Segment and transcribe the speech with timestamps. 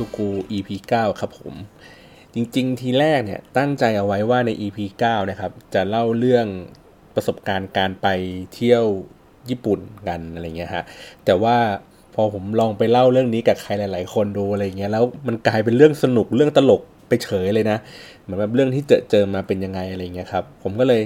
[0.00, 1.54] ได้สับกับอัพทูกู EP 9 ครับผม
[2.34, 6.46] จริงๆ ทีแรกเนี่ย ตั้งใจเอาไว้ว่าใน EP 9 นะครับ จะเล่าเรื่อง
[7.14, 8.06] ประสบการณ์การไป
[8.54, 8.84] เที่ยว
[9.50, 10.84] ญี่ปุ่นกันอะไรเงี้ยฮะ
[11.24, 11.56] แต่ว่า
[12.14, 17.78] พอผมลองไปเล่าเรื่องนี้กับใครหลาย ๆ คนดูอะไรเงี้ย แล้วมันกลายเป็นเรื่องสนุกเรื่องตลกไปเฉยเลยนะ
[18.22, 21.02] เหมือนแบบเรื่องที่เจอเจอมาเป็นยังไงอะไรเงี้ยครับ ผมก็เลย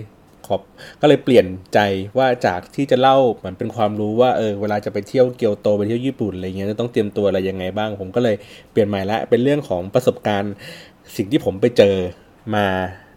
[0.47, 0.61] ขอบ
[1.01, 1.79] ก็เลยเปลี่ยนใจ
[2.19, 8.37] ว่าจากที่จะเล่าเหมือนเป็นความรู้ว่าเออเวลาจะไปเที่ยวเกียวโตไปเที่ยวญี่ปุ่นอะไรเงี้ยจะต้องเตรียมตัวอะไรยังไงบ้าง ผมก็เลย
[8.73, 10.55] เปลี่ยนใหม่ละเป็นเรื่องของประสบการณ์
[11.17, 11.95] สิ่งที่ผมไปเจอ
[12.55, 12.67] มา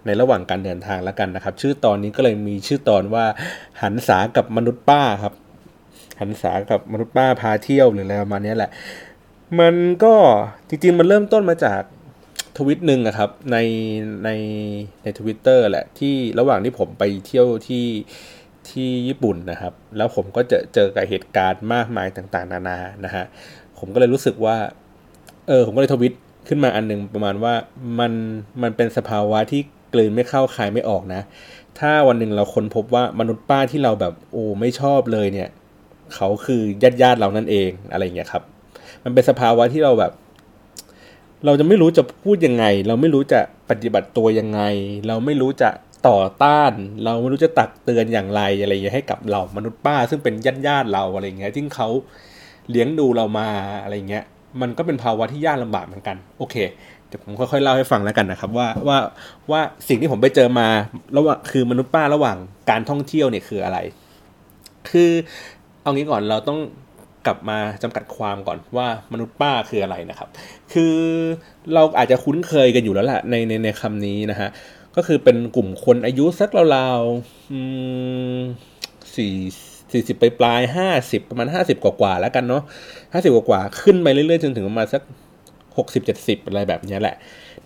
[0.06, 3.26] ในระหว่างการเดินทางแล้วกันนะครับ ชื่อตอนนี้ก็เลยมีชื่อตอนว่า
[3.82, 5.34] หันษากับมนุษย์ป้าครับ
[6.22, 8.72] หันษากับมนุษย์ป้าพาเที่ยวหรืออะไรประมาณนี้แหละ
[9.60, 10.16] มันก็
[10.70, 11.82] จริงๆมันเริ่มต้นมาจาก
[12.58, 13.58] ทวิตหนึ่งอะครับใน
[14.26, 14.30] ใน
[15.04, 17.86] ในทวิตเตอร์แหละที่ระหว่างที่ผมไปเที่ยวที่
[18.70, 23.26] ที่ญี่ปุ่นนะครับ แล้วผมก็จะเจอกับเหตุการณ์มากมายต่างๆ นานานะฮะ
[23.78, 24.58] ผมก็เลยรู้สึกว่า
[25.48, 26.14] เออผมก็เลยทวิต
[26.48, 27.54] ขึ้นมาอันนึงประมาณว่า
[28.00, 28.12] มัน
[28.62, 29.62] มันเป็นสภาวะที่
[29.94, 31.22] กลืนไม่เข้าคายไม่ออกนะ
[31.80, 35.50] ถ้าวันหนึ่งเราค้นพบว่ามนุษย์ป้าที่เราแบบโอ้ไม่ชอบเลยเนี่ย
[36.16, 38.44] เขาคือญาติญาติเรานั่นเองอะไรเงี้ยครับ
[39.04, 40.12] มันเป็นสภาวะที่เราแบบ
[41.46, 44.62] เราจะไม่รู้จะพูดยังไง เราไม่รู้จะปฏิบัติตัวยังไง
[45.08, 45.70] เราไม่รู้จะ
[46.08, 51.90] ต่อต้าน เราไม่รู้จะตักเตือนอย่างไรอะไรอย่างเงี้ยให้กับเรามนุษย์ป้า ซึ่งเป็นญาติญาติเราอะไรเงี้ยที่เขา
[52.70, 53.50] เลี้ยงดูเรามา
[53.84, 54.24] อะไรเงี้ย
[54.62, 56.56] มันก็เป็นภาวะที่ยากลำบากเหมือนกัน โอเค
[57.08, 58.98] เดี๋ยวผมค่อยๆเล่าให้ฟังแล้วกันนะครับ ว่าว่า
[59.52, 60.68] ว่าสิ่งที่ผมไปเจอมา
[61.18, 62.38] ระหว่างคือมนุษย์ป้าระหว่าง
[62.70, 63.78] การท่องเที่ยวเนี่ยคืออะไร
[64.90, 65.12] คือ
[65.82, 66.60] เอางี้ก่อนเราต้อง
[67.28, 70.30] กลับมาจำกัดความก่อนว่ามนุษย์ป้าคืออะไรนะครับ
[70.74, 70.96] คือ
[71.74, 74.50] เราอาจจะคุ้นเคยกันอยู่แล้วแหละในในในคำนี้นะฮะ
[74.96, 79.34] ก็คือเป็นกลุ่มคนอายุสักราวๆสี่
[79.92, 82.64] สี่สิบไปปลายห้าสิบประมาณห้าสิบกว่าๆแล้วกันเนาะ
[83.14, 85.02] ห้าสิบกว่าๆขึ้นไปเรื่อยๆจนถึงประมาณสัก
[85.78, 87.16] หกสิบเจ็ดสิบอะไรแบบนี้แหละ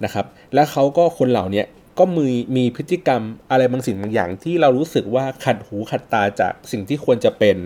[0.04, 1.64] นะครับ แล้วเขาก็คนเหล่านี้
[2.00, 3.22] ก็มีมีพฤติกรรม
[3.52, 7.58] อะไรบางสิ่งบางอย่างที่เรารู้สึกว่าขัดหูขัดตาจากสิ่งที่ควรจะเป็น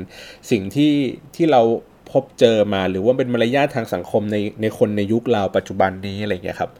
[0.51, 0.93] สิ่งที่
[1.35, 1.61] ที่เรา
[2.11, 6.71] พบเจอมาหรือว่าเป็นมารยาททางสังคมในในคนในยุคเราปัจจุบันนี้อะไรเงี้ยครับ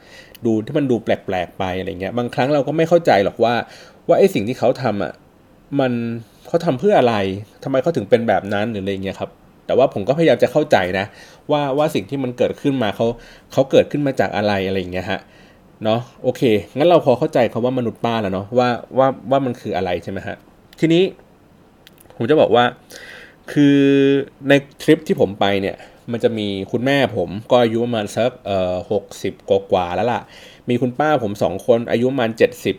[0.45, 3.53] ดูที่มันดูแปลกๆไปอะไรเงี้ยบางครั้งเราก็ไม่เข้าใจหรอกว่า
[4.07, 5.13] ว่าไอ้สิ่งที่เขาทำอะ
[5.79, 5.94] มัน
[6.47, 7.16] เขาทำเพื่ออะไร
[7.63, 9.29] ทำไมเขาถึงเป็นแบบนั้นหรืออะไรเงี้ยครับ
[9.66, 11.06] แต่ว่าผมก็พยายามจะเข้าใจนะ
[11.51, 13.07] ว่าว่าสิ่งที่มันเกิดขึ้นมาเขา
[13.53, 15.19] เขาเกิดขึ้นมาจากอะไรอะไรเงี้ยฮะ
[15.84, 16.41] เนาะโอเค
[16.78, 20.36] งั้นเราพอเข้าใจคาว่ามนุษย์ป้าแล้วเนาะว่าว่าว่ามันคืออะไรใช่ไหมฮะ
[20.80, 21.03] ทีนี้
[22.18, 22.63] ผมจะบอกว่า
[23.52, 23.78] คือ
[24.50, 25.75] ในทริปที่ผมไปเนี่ย
[26.12, 30.22] มันจะมีคุณแม่ผมก็อายุประมาณสักเอ่อหกสิบกว่าแล้วล่ะ
[30.69, 32.75] มีคุณป้าผมสองคนอายุประมาณเจ็ดสิบ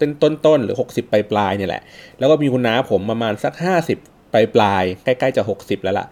[0.00, 1.82] ต้นต้นต้นหรือหกสิบปลายปลายเนี่ยแหละ
[2.18, 3.98] แล้วก็มีคุณน้าผมประมาณสักห้าสิบ
[4.32, 6.06] ปลายปลายใกล้ ๆ จะหกสิบแล้วล่ะ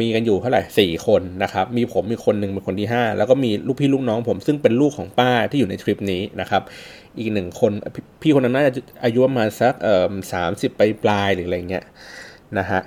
[0.00, 6.62] มีกันอยู่เท่าไหร่สี่คนนะครับมีผมมีคนหนึ่งเป็นคนที่ห้าแล้วก็มีลูกพี่ลูกน้องผมซึ่งเป็นลูกของป้าที่อยู่ในทริปนี้นะครับ
[7.18, 7.72] อีกหนึ่งคน
[8.22, 11.84] พี่คนนั้นน่าจะอายุประมาณสักเอ่อสามสิบปลายปลายหรืออะไรเงี้ย
[12.58, 12.80] นะฮะ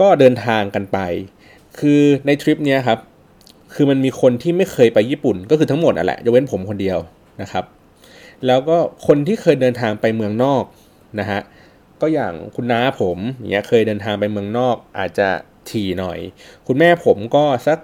[0.00, 0.98] ก็เดินทางกันไป
[1.78, 2.98] คือในทริปเนี้ยครับ
[3.74, 6.98] คือมันมีคนที่ไม่เคยไปญี่ปุ่นก็คือทั้งหมดอะแหละยกเว้นผมคนเดียว
[7.42, 7.64] นะครับ
[8.46, 8.76] แล้วก็
[9.06, 10.64] คนที่เคยเดินทางไปเมืองนอก
[11.20, 11.40] นะฮะ
[12.00, 13.18] ก็อย่างคุณน้าผม
[13.50, 15.28] เนี้ยเคยเดินทางไปเมืองนอก อาจจะ
[15.70, 16.18] ถี่หน่อย
[16.66, 17.78] คุณแม่ผมก็สัก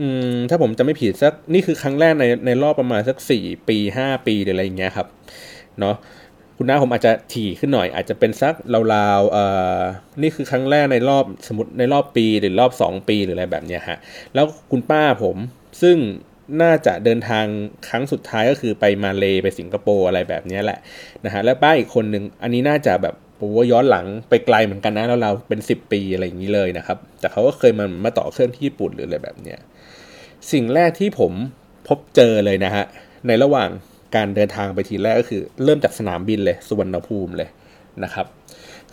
[0.00, 5.06] อืมถ้าผมจะไม่ผิดสักนี่คือครั้งแรกในในรอบประมาณสักสี่ปีห้าปีหรืออะไรอย่างเงี้ยครับ
[5.80, 5.96] เนาะ
[6.56, 8.54] คุณน้าผมอาจจะถี่ขึ้นหน่อย อาจจะเป็นสัก
[8.94, 9.44] ราวๆเอ่
[9.76, 9.80] อ
[10.22, 13.98] นี่คือครั้งแรกในรอบสมมติในรอบปีหรือรอบสองปีหรืออะไรแบบเนี้ยฮะ
[14.34, 15.36] แล้วคุณป้าผม
[15.82, 15.96] ซึ่ง
[16.62, 17.44] น่าจะเดินทาง
[17.88, 20.78] ครั้งสุดท้ายก็คือไปมาเลไปสิงคโปร์อะไรแบบนี้แหละ
[21.24, 29.58] นะฮะแล้วป้าอีกคนหนึ่งอันนี้น่าจะแบบ ผมว่าย้อนหลังไปไกลเหมือนกันนะแล้วเราเป็นสิบปีอะไรอย่างนี้เลยนะครับ แต่เขาก็เคยมามาต่อเครื่องที่ญี่ปุ่นหรืออะไรแบบเนี้ย
[30.52, 31.32] สิ่งแรกที่ผม
[31.88, 32.84] พบเจอเลยนะฮะ
[33.26, 33.68] ในระหว่าง
[34.16, 37.48] การเดินทางไปทีแรกก็คือ เริ่มจากสนามบินเลยสุวรรณภูมิเลย
[38.04, 38.26] นะครับ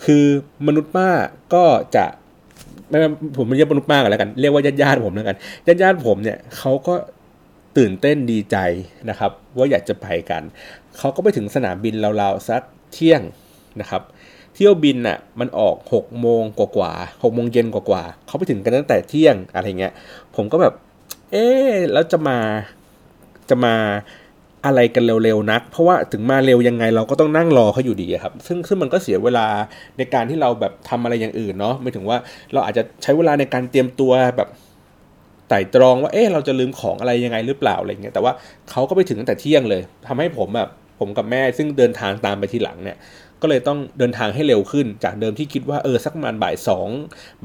[0.06, 0.25] คือ
[0.68, 1.10] มนุษย์ป้า
[1.54, 1.66] ก็
[1.96, 2.06] จะ
[2.89, 2.98] ไม่
[3.38, 5.38] ผมไม่เรียกมนุษย์ป้ากันแล้วกัน เรียกว่าญาติญาติผมแล้วกัน
[5.68, 6.96] ญาติญาติผมเนี่ยเขาก็
[7.78, 8.57] ตื่นเต้นดีใจ
[9.10, 10.44] นะครับ ว่าอยากจะไปกัน
[10.98, 12.62] เขาก็ไปถึงสนามบินราวๆสัก
[12.94, 13.22] เที่ยง
[13.81, 14.01] นะครับ
[14.56, 19.94] เที่ยวบินน่ะมันออกหกโมงกว่าหกโมงเย็นกว่าเขาไปถึงกันตั้งแต่เที่ยงอะไรเงี้ย
[20.36, 20.74] ผมก็แบบ
[21.32, 21.48] เอ๊
[21.92, 22.38] แล้วจะมา
[23.50, 23.76] จะมา
[24.66, 29.46] อะไรกันเร็วๆนัก เพราะว่าถึงมาเร็วยังไงเราก็ต้องนั่งรอเขาอยู่ดีครับ ซึ่งซึ่งมันก็เสียเวลา
[29.98, 32.18] ในการที่เราแบบทำอะไรอย่างอื่นเนาะไม่ถึงว่า
[32.54, 34.50] เราอาจจะใช้เวลาในการเตรียมตัวแบบ
[35.50, 38.34] ไต่ตรองว่าเอ๊ะเราจะลืมของอะไรยังไงหรือเปล่าอะไรเงี้ยแต่ว่า
[38.72, 42.98] เขาก็ไปถึงตั้งแต่เที่ยงเลยทำให้ผมแบบผมกับแม่ซึ่งเดินทางตามไปทีหลังเนี่ย
[43.44, 46.90] ก็เลยต้องเดินทางให้เร็วขึ้น จากเดิมที่คิดว่าเออสักประมาณบ่ายสอง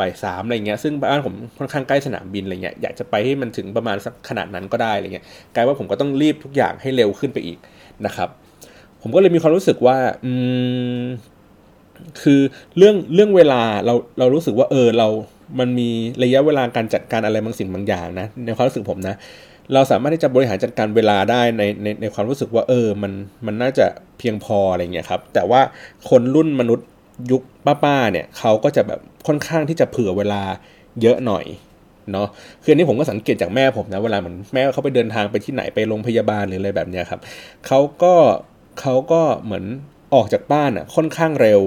[0.00, 5.24] บ่ายสามอะไรเงี้ยซึ่งบ้านผมค่อนข้างใกล้สนามบินอะไรเงี้ยอยากจะไปให้มันถึงประมาณสักขนาดนั้นก็ได้อะไรเงี้ย
[5.54, 7.58] กลายว่าผมก็ต้องรีบทุกอย่างให้เร็วขึ้นไปอีก
[8.06, 8.28] นะครับ
[9.02, 10.32] ผมก็เลยมีความรู้สึกว่าอื
[11.00, 11.04] ม
[12.22, 12.40] คือ
[12.76, 15.08] เรื่องเรื่องเวลาเราเรารู้สึกว่าเออเรา
[15.58, 15.88] มันมี
[16.22, 19.16] ระยะเวลาการจัดการอะไรบางสิ่งบางอย่างนะในความรู้สึกผมนะ
[19.74, 23.12] เราสามารถที่จะบริหารจัดการเวลาได้ในในในความรู้สึกว่าเออมัน
[23.46, 23.86] มันน่าจะ
[24.18, 25.60] เพียงพออะไรเงี้ยครับ แต่ว่า
[26.08, 26.88] คนรุ่นมนุษย์
[27.30, 27.42] ยุค
[27.84, 30.42] ป้าๆเนี่ยเขาก็จะแบบค่อนข้างที่จะเผื่อเวลา
[31.02, 31.44] เยอะหน่อย
[32.12, 32.28] เนาะ
[32.62, 37.20] คืออันนี้ผมก็สังเกตจากแม่ผมนะเวลาเหมือนแม่เขาไปเดินทางไปที่ไหนไปโรงพยาบาลหรืออะไรแบบเนี้ยครับ
[37.66, 38.14] เขาก็
[38.80, 39.64] เขาก็เหมือน
[40.14, 41.60] ออกจากบ้านอะค่อนข้างเร็ว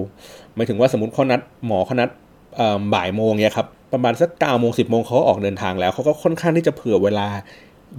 [0.56, 2.10] หมายถึงว่าสมมติเขานัดหมอเขานัด
[2.94, 7.28] บ่ายโมงเนี่ยครับประมาณสักเก้าโมงสิบโมงเขาออกเดินทางแล้วเขาก็ค่อนข้างที่จะเผื่อเวลา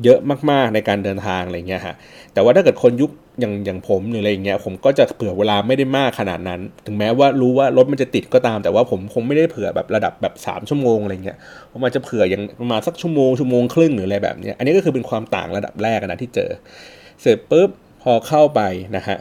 [0.04, 0.18] เยอะ
[0.50, 1.94] มากๆในการเดินทางอะไรเงี้ยฮะ
[2.32, 3.10] แต่ว่าถ้าเกิดคนยุค
[3.40, 11.36] อย่างอย่างผมหรืออะไรเงี้ยผมก็จะเผื่อเวลาไม่ได้มากขนาดนั้น ถึงแม้ว่ารู้ว่ารถมันจะติดก็ตาม แต่ว่าผมคงไม่ได้เผื่อแบบระดับแบบสามชั่วโมงอะไรเงี้ย
[11.72, 16.50] ผมอาจจะเผื่ออย่างประมาณสักชั่วโมงชั่วโมงครึ่งหรืออะไรแบบเนี้ยอันนี้ก็คือเป็นความต่างระดับแรกนะที่เจอ
[17.20, 17.70] เสร็จปุ๊บ
[18.02, 18.60] พอเข้าไป
[18.96, 19.18] นะฮะ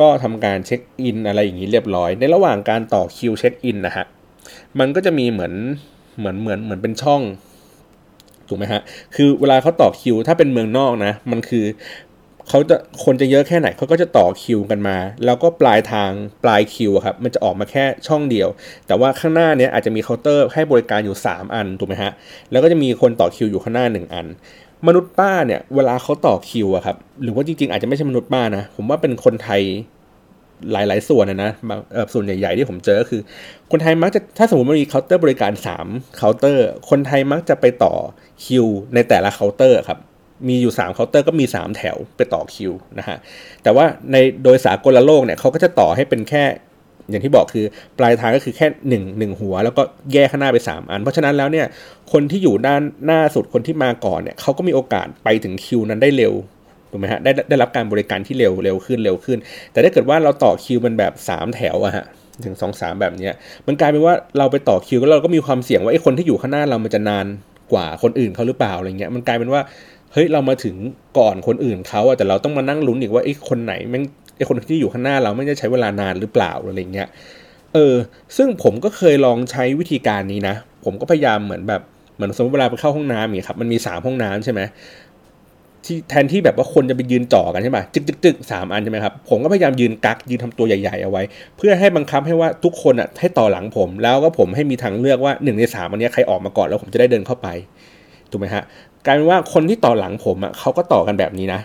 [0.00, 4.04] ก็ทำการเช็คอินอะไรอย่างนี้เรียบร้อย ในระหว่างการต่อคิวเช็คอินนะฮะ
[4.78, 5.52] มันก็จะมีเหมือน
[6.18, 7.22] เหมือนเหมือนเหมือนเป็นช่อง
[8.48, 8.80] ถูกไหมฮะ
[9.14, 11.64] คือเวลาเขาต่อคิว ถ้าเป็นเมืองนอกนะ มันคือ
[12.48, 16.10] เขาจะคนจะเยอะแค่ไหนเขาก็จะต่อคิวกันมา แล้วก็ปลายทาง
[16.44, 18.48] ปลายคิวครับมันจะออกมาแค่ช่องเดียว
[18.86, 22.12] แต่ว่าข้างหน้าเนี้ยอาจจะมีเคาน์เตอร์ให้บริการอยู่ 3 อันถูกไหมฮะ
[22.50, 24.26] แล้วก็จะมีคนต่อคิวอยู่ข้างหน้า 1 อัน
[24.86, 29.62] มนุษย์ป้าเนี่ยเวลาเขาต่อคิวอะครับหรือว่าจริงๆ อาจจะไม่ใช่มนุษย์ป้านะผมว่าเป็นคนไทย
[30.72, 31.50] หลาย ๆ ส่วนนะนะ
[32.12, 33.20] ส่วนใหญ่ ๆ ที่ผมเจอก็คือ
[33.70, 35.52] คนไทยมักจะถ้าสมมติมันมีเคาน์เตอร์บริการ
[35.84, 37.94] 3เคาน์เตอร์ คนไทยมักจะไปต่อ
[38.44, 39.98] คิวในแต่ละเคาน์เตอร์ครับ
[40.48, 43.16] มีอยู่3เคาน์เตอร์ก็มี 3 แถวไปต่อคิวนะฮะ
[43.62, 46.44] แต่ว่าในโดยสากลโลกเนี่ยเขาก็จะต่อให้เป็นแค่
[47.10, 47.66] อย่างที่บอกคือ
[47.98, 48.66] ปลายทางก็คือแค่
[49.22, 49.82] 1 หัว แล้วก็
[50.12, 51.66] แยกข้างหน้าไป 3 อัน เพราะฉะนั้นแล้วเนี่ย
[52.12, 56.34] คนที่อยู่ด้านหน้าสุดคนที่มาก่อนเนี่ยเขาก็มีโอกาสไปถึงคิวนั้นได้เร็ว
[56.96, 59.38] ถูกไหมฮะได้ได้รับการบริการที่เร็วเร็วขึ้นเร็วขึ้น
[59.72, 62.04] แต่ถ้าเกิดว่าเราต่อคิวมันแบบ 3 แถวอะฮะ
[62.44, 63.32] ถึงสองสามแบบเนี้ย
[63.66, 67.26] มันกลายเป็นว่าเราไปต่อคิวแล้วเราก็มีความเสี่ยงว่าไอ้คนที่อยู่ข้างหน้าเรามันจะนาน
[67.72, 69.60] กว่าคนอื่นเขาหรือเปล่าอะไรเงี้ยมันกลายเป็นว่า
[70.12, 70.76] เฮ้ยเรามาถึง
[71.18, 74.02] ก่อนคนอื่นเขาอะแต่เราต้องมานั่งลุ้นอีกว่าไอ้คนไหนแม่ง
[74.36, 77.08] ไอ้คนที่อยู่ข้างหน้าเราไม่ได้ใช้เวลานานหรือเปล่าอะไรเงี้ย
[77.74, 77.94] เออ
[78.36, 80.54] ซึ่งผมก็เคยลองใช้วิธีการนี้นะ
[80.84, 81.82] ผมก็พยายามเหมือนแบบ
[82.16, 84.60] เหมือนสมมติเวลาไปเข้าห้องน้ำอย่างเงี้ยครับมันมีสามห้องน้ำใช่ไหม
[85.86, 91.22] ที่แทนที่แบบว่าคนจะไปยืนจ่อกันใช่ไหมจึกจึกจึกสามอันใช่ไหมครับผมก็พยายามยืนกักยืนทำตัวใหญ่ๆเอาไว้
[91.56, 97.48] เพื่อให้บังคับให้ว่าทุกคนอะให้ต่อหลังผม แล้วก็ผมให้มีทางเลือกว่าหนึ่งในสามอันนี้ใครออกมาก่อนแล้วผมจะได้เดินเข้าไป
[98.30, 98.62] ถูกไหมฮะ
[99.04, 101.60] กลายเป็นว่าคนที่ต่อหลังผมอะเขาก็ต่อกันแบบนี้นะ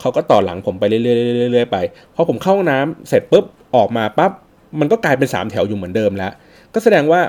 [0.00, 1.76] เขาก็ต่อหลังผมไปเรื่อยๆไป
[2.14, 3.44] พอผมเข้าห้องน้ำเสร็จปุ๊บ
[3.76, 4.32] ออกมาปั๊บ
[4.80, 6.32] มันก็กลายเป็นสามแถวอยู่เหมือนเดิมแล้ว
[6.74, 7.20] ก็แสดงว่า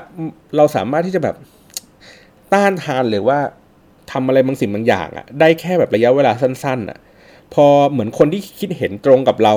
[0.56, 1.36] เราสามารถที่จะแบบ
[2.52, 3.38] ต้านทานหรือว่า
[4.12, 6.98] ทำอะไรบางสิ่งบางอย่างอะได้แค่แบบระยะเวลาสั้นๆอะ
[7.54, 9.54] พอเหมือนคนที่คิดเห็นตรงกับเรา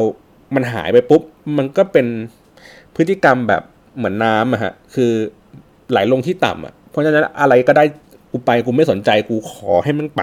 [0.55, 1.21] มันหายไปปุ๊บ
[1.57, 2.07] มันก็เป็น
[2.95, 3.63] พฤติกรรมแบบ
[3.97, 5.11] เหมือนน้ำอะฮะ คือ
[5.91, 7.83] ไหลลงที่ต่ำอะเพราะฉะนั้นอะไรก็ได้
[8.31, 10.21] กูไปกูไม่สนใจกูขอให้มันไป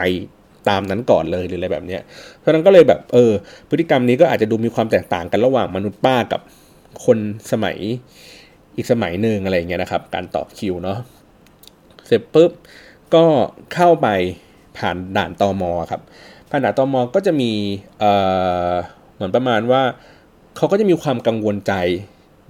[0.69, 2.03] ตามนั้นก่อนเลยหรืออะไรแบบเนี้ย
[2.39, 3.33] เพราะนั้นก็เลยแบบเออ
[3.69, 6.41] พฤติกรรมนี้ก็อาจจะดูมีความแตกต่างกันระหว่างมนุษย์ป้ากับ
[7.05, 7.19] คน
[7.53, 7.77] สมัย
[8.77, 10.99] อีกสมัยหนึ่งอะไรเงี้ยนะครับ การต่อคิวเนาะ
[12.07, 12.51] เสร็จปุ๊บ
[13.15, 13.25] ก็
[13.75, 14.09] เข้าไป
[14.79, 16.01] ผ่านด่านตอมอครับ
[16.51, 17.53] ผ่านด่านตอมอก็จะมี
[19.15, 19.83] เหมือนประมาณว่า
[20.57, 21.73] เขาก็จะมีความกังวลใจ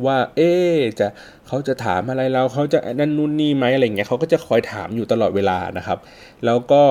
[0.07, 0.53] ว่า เอ๊
[0.99, 1.07] จะ
[1.47, 5.99] เขาจะถามอะไรเราเขาจะนั่นนู่นนี่ไหมอะไรเงี้ยเขาก็จะคอยถามอยู่ตลอดเวลานะครับ
[6.45, 6.83] แล้วก็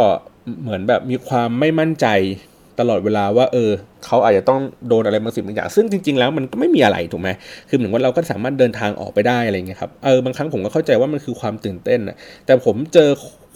[0.61, 2.07] เหมือนแบบมีความไม่มั่นใจ
[2.79, 3.71] ตลอดเวลาว่าเออ
[4.05, 7.29] เขาอาจจะต้องโดนอะไรบางสิ่งบางอย่าง ซึ่งจริง ๆ แล้วมันก็ไม่มีอะไรถูกไหม
[7.69, 13.09] คือเหมือนว่าเราก็สามารถเดินทางออกไปได้อะไรเงี้ยครับเออบางครั้งผมก็เข้าใจว่ามันคือความตื่นเต้นนะแต่ผมเจอ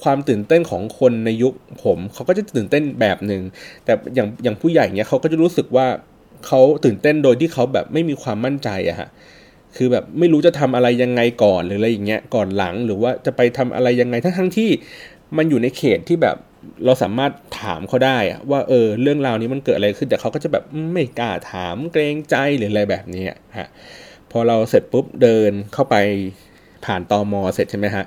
[0.03, 3.41] ความตื่นเต้นของคนในยุคผมเขาก็จะตื่นเต้นแบบหนึ่ง
[3.85, 5.87] แต่อย่างอย่างผู้ใหญ่เนี้ยเขาก็จะรู้สึกว่า
[6.47, 9.09] เขาตื่นเต้นโดยที่เขาแบบไม่มีความมั่นใจอะฮะ
[9.75, 14.69] คือแบบไม่รู้จะทำอะไรยังไงก่อนหรืออะไรอย่างเงี้ยก่อนหลังหรือว่าจะไปทำอะไรยังไงทั้งทั้งที่
[15.37, 16.37] มันอยู่ในเขตที่แบบ
[16.85, 18.17] เราสามารถถามเขาได้
[18.51, 20.63] ว่าเออเรื่องราวนี้มันเกิดอะไรขึ้นแต่เขาก็จะแบบ
[20.93, 23.23] ไม่กล้าถามเกรงใจหรืออะไรแบบนี้
[23.57, 23.69] ฮะ
[24.31, 25.95] พอเราเสร็จปุ๊บเดินเข้าไป
[26.85, 28.05] ผ่านตอมอเสร็จใช่ไหมฮะ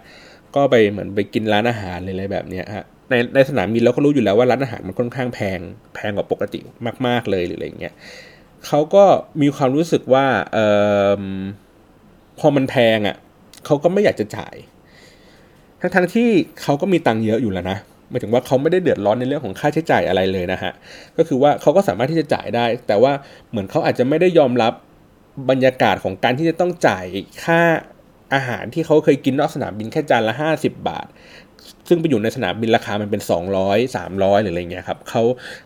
[0.54, 5.58] ก็ไปเหมือนไปกินร้านอาหารอะไรแบบนี้ฮะในในสนามบินเราก็รู้อยู่แล้วว่าร้านอาหารมันค่อนข้างแพง
[5.94, 6.60] แพงกว่าปกติ
[7.06, 7.94] มาก ๆเลยหรืออะไรเงี้ย
[8.66, 9.04] เขาก็
[9.42, 10.58] มีความรู้สึกว่าเอ
[11.20, 11.22] อ
[12.38, 13.16] พอมันแพงอะ่ะ
[13.66, 14.56] เขาก็ไม่อยากจะจ่าย
[15.80, 16.28] ทั้งทั้งที่
[16.62, 17.78] เขาก็มีตังค์เยอะอยู่แล้วนะ
[18.12, 20.72] หมายถึงว่าเขาไม่ได้เดือดร้อนในเรื่องของค่าใช้จ่ายอะไรเลยนะฮะ
[21.16, 23.12] ก็คือว่าเขาก็สามารถที่จะจ่ายได้ แต่ว่า
[23.50, 24.72] เหมือนเขาอาจจะไม่ได้ยอมรับ
[25.50, 27.04] บรรยากาศของการที่จะต้องจ่าย
[27.44, 27.60] ค่า
[28.34, 31.06] อาหารที่เขาเคยกินนอกสนามบินแค่จานละห้าสิบบาท
[31.88, 35.22] ซึ่งไปอยู่ในสนามบินราคามันเป็นสองร้อยสามร้อยหรืออะไรเงี้ยครับเขา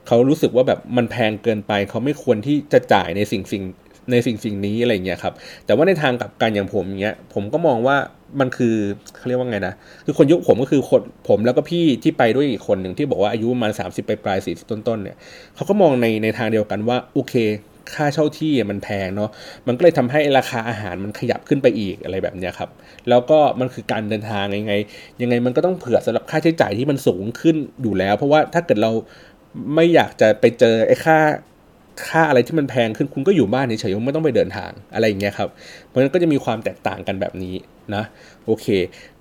[0.06, 3.62] เขารู้สึกว่าแบบมันแพงเกินไป เขาไม่ควรที่จะจ่ายในสิ่งสิ่ง
[4.12, 5.34] ในสิ่งสิ่งนี้อะไรเงี้ยครับ
[5.66, 7.96] แต่ว่าในทางกับการอย่างผมเงี้ยผมก็มองว่า
[8.40, 8.75] มันคือ
[9.16, 9.75] เขาเรียกว่าไงนะ
[10.06, 15.16] คือคนยุคผมก็คือคนผมแล้วก็พี่ที่ไปด้วยอีกคนหนึ่งที่บอกว่าอายุประมาณสามสิบปลายสี่สิบต้นๆเนี่ย
[15.54, 17.35] เขาก็มองในในทางเดียวกันว่าโอเค
[17.95, 19.30] ค่าเช่าที่มันแพงเนาะ
[19.66, 22.71] มันก็เลยทำให้ราคาอาหารมันขยับขึ้นไปอีกอะไรแบบเนี้ยครับ
[23.09, 24.75] แล้วก็มันคือการเดินทางยังไง
[25.23, 28.90] ยังไงมันก็ต้องเผื่อสำหรับค่าใช้จ่ายที่มันสูงขึ้นอยู่แล้ว เพราะว่าถ้าเกิดเรา
[29.75, 31.18] ไม่อยากจะไปเจอไอ้ค่า
[32.06, 35.48] ค่าอะไรที่มันแพงขึ้นคุณก็อยู่บ้านเฉยๆไม่ต้องไปเดินทางอะไรอย่างเงี้ยครับ
[35.86, 37.54] เพราะฉะนั้นก็จะมีความแตกต่างกันแบบนี้
[37.94, 38.04] นะ
[38.46, 38.66] โอเค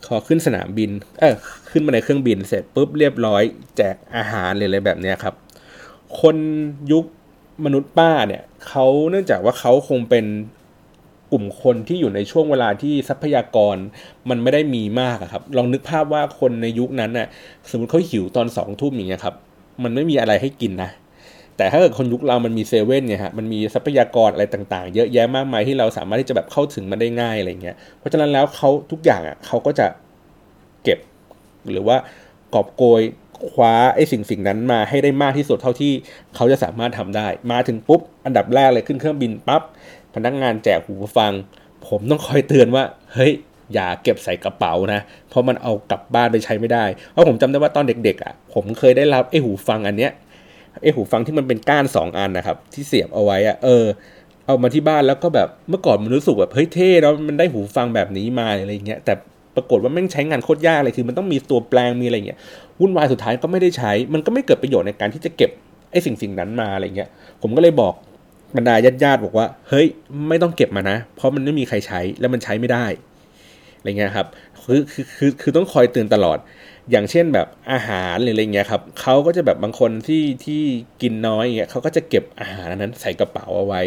[0.05, 0.89] พอขึ้นสนามบิน
[1.19, 1.35] เออ
[1.71, 3.43] ขึ้นมาในเครื่องบินเสร็จปุ๊บเรียบร้อย
[3.77, 5.33] แจกอาหารเลยอะไรแบบเนี้ยครับ
[6.21, 6.35] คน
[6.91, 7.05] ยุค
[7.65, 10.25] มนุษย์ป้าเนี่ยเขาเนื่องจากว่าเขาคงเป็น
[11.31, 13.75] กลุ่มคนที่อยู่ในช่วงเวลาที่ทรัพยากร
[14.29, 17.27] มันไม่ได้มีมากครับ ลองนึกภาพว่าคนในยุคนั้นน่ะ
[17.69, 19.35] สมมติเขาหิวตอนสองทุ่มอย่างเงี้ยครับ
[19.83, 20.89] มันไม่มีอะไรให้กินนะ
[21.57, 29.87] แต่ถ้าเกิดคนยุคเรามันมีเซเว่นเนี่ยฮะมันมีทรัพยากรอะไรต่างๆ เยอะแยะมากมายที่เราสามารถที่จะแบบเข้าถึงมันได้ง่ายอะไรเงี้ยเพราะฉะนั้นแล้วเขาทุกอย่างอะเขาก็จะ
[30.83, 30.99] เก็บ
[31.71, 31.97] หรือว่า
[32.53, 33.01] กอบโกย
[33.49, 35.91] คว้าไอ้สิ่งสิ่งนั้นมาให้ได้มากที่สุดเท่าที่
[36.35, 39.61] เขาจะสามารถทำได้ มาถึงปุ๊บ อันดับแรกเลยขึ้นเครื่องบินปับ๊บ
[40.15, 41.31] พนักงานแจกหูฟัง
[41.87, 42.83] ผมต้องคอยเตือนว่า
[43.13, 43.31] เฮ้ย
[43.73, 50.11] อย่าเก็บใส่กระเป๋านะ เพราะมันเอากลับบ้านไปใช้ไม่ได้ เพราะผมจำได้ว่าตอนเด็กๆอะ ผมเคยได้รับไอ้หูฟังอันเนี้ย
[50.81, 53.85] ไอหูฟังที่มันเป็นก้านสองอันนะครับ ที่เสียบเอาไว้อะเออ
[54.45, 59.13] เอามาที่บ้านแล้วก็แบบเมื่อก่อนมันรู้สึกแบบเฮ้ยเท่แล้วมันได้หูฟังแบบนี้มาอะไรเงี้ยแต่
[59.55, 62.39] ปรากฏว่าแม่งใช้งานโคตรยากเลยคือมันต้องมีตัวแปลงมีอะไรเงี้ย
[62.79, 65.51] วุ่นวายสุดท้ายก็ไม่ได้ใช้ มันก็ไม่เกิดประโยชน์ในการที่จะเก็บ
[65.91, 67.09] ไอ้สิ่งสิ่งนั้นมาอะไรเงี้ย
[67.41, 67.93] ผมก็เลยบอก
[68.55, 69.87] บรรดาญาติญาติบอกว่า เฮ้ย
[70.29, 72.85] ไม่ต้องเก็บมานะ เพราะมันไม่มีใครใช้แล้วมันใช้ไม่ได้
[73.77, 74.27] อะไรเงี้ยครับ
[74.63, 76.37] คือคือคือคือต้องคอยเตือนตลอด
[76.91, 80.61] อย่างเช่นแบบอาหารหรืออะไรเงี้ยครับเขาก็จะแบบบางคนที่ที่
[81.01, 83.81] กินน้อยเงี้ยเขาก็จะเก็บอาหารนั้นใส่กระเป๋าเอาไว้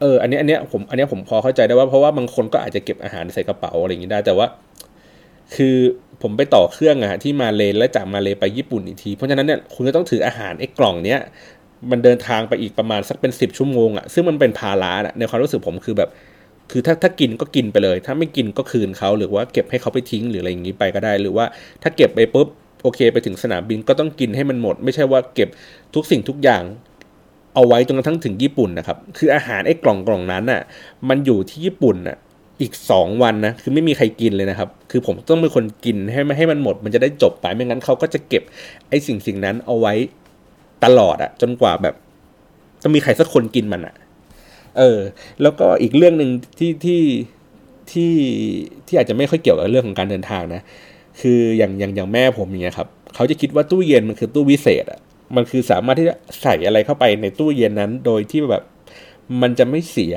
[0.00, 4.46] เออ อันนี้อันนี้ผมอันนี้ผมพอเข้าใจได้ว่าเพราะว่าบางคนก็อาจจะเก็บอาหารใส่กระเป๋าอะไรอย่างนี้ได้ แต่ว่า
[5.54, 5.76] คือ
[6.22, 11.20] ผมไปต่อเครื่องอะที่มาเลแล้วจากมาเลไปญี่ปุ่นอีกที เพราะฉะนั้นเนี่ยคุณก็ต้องถืออาหารไอ้กล่องเนี้ย
[11.90, 16.10] มันเดินทางไปอีกประมาณสักเป็นสิบชั่วโมงอะซึ่งมันเป็นภาระอะในความรู้สึกผมคือแบบ
[16.70, 21.46] คือถ้าถ้ากินก็กินไปเลย ถ้าไม่กินก็คืนเขาหรือว่าเก็บให้เขาไปทิ้งหรืออะไรอย่างนี้ไปก็ได้ หรือว่า
[21.82, 22.48] ถ้าเก็บไปปุ๊บ
[22.82, 25.48] โอเค ไปถึงสนามบินก็ต้องกินให้มันหมด ไม่ใช่ว่าเก็บ
[25.94, 26.62] ทุกสิ่งทุกอย่าง
[27.54, 30.60] เอาไว้จนกระทั่งถึงญี่ปุ่นนะครับ คืออาหารไอ้กล่องกล่องนั้นอะ
[31.08, 32.16] มันอยู่ที่ญี่ปุ่นอะ
[32.60, 38.42] อีกสองวันนะ คือไม่มีใครกินเลยนะครับ คือผมต้องเป็นคนกินให้ไม่ให้มันหมด มันจะได้จบไป ไม่งั้นเขาก็จะเก็บ
[38.88, 39.94] ไอ้สิ่งสิ่งนั้นเอาไว้
[40.84, 41.94] ตลอดอะจนกว่าแบบ
[42.82, 43.94] ต้องมีใครสักคนกินมันอะ
[44.78, 45.00] เออ
[45.42, 47.02] แล้วก็อีกเรื่องหนึ่งที่ที่
[47.90, 48.12] ที่
[48.86, 50.62] ที่อาจจะไม่ค่อยเกี่ยวกับเรื่องของการเดินทางนะ
[51.20, 55.00] คืออย่างอย่างอย่างแม่ผมอย่างเงี้ยครับเขาจะคิดว่าตู้เย็นมันคือตู้วิเศษอะ
[55.36, 58.62] มันคือสามารถที่จะใส่อะไรเข้าไปในตู้เย็นนั้น โดยที่แบบ
[59.42, 60.16] มันจะไม่เสีย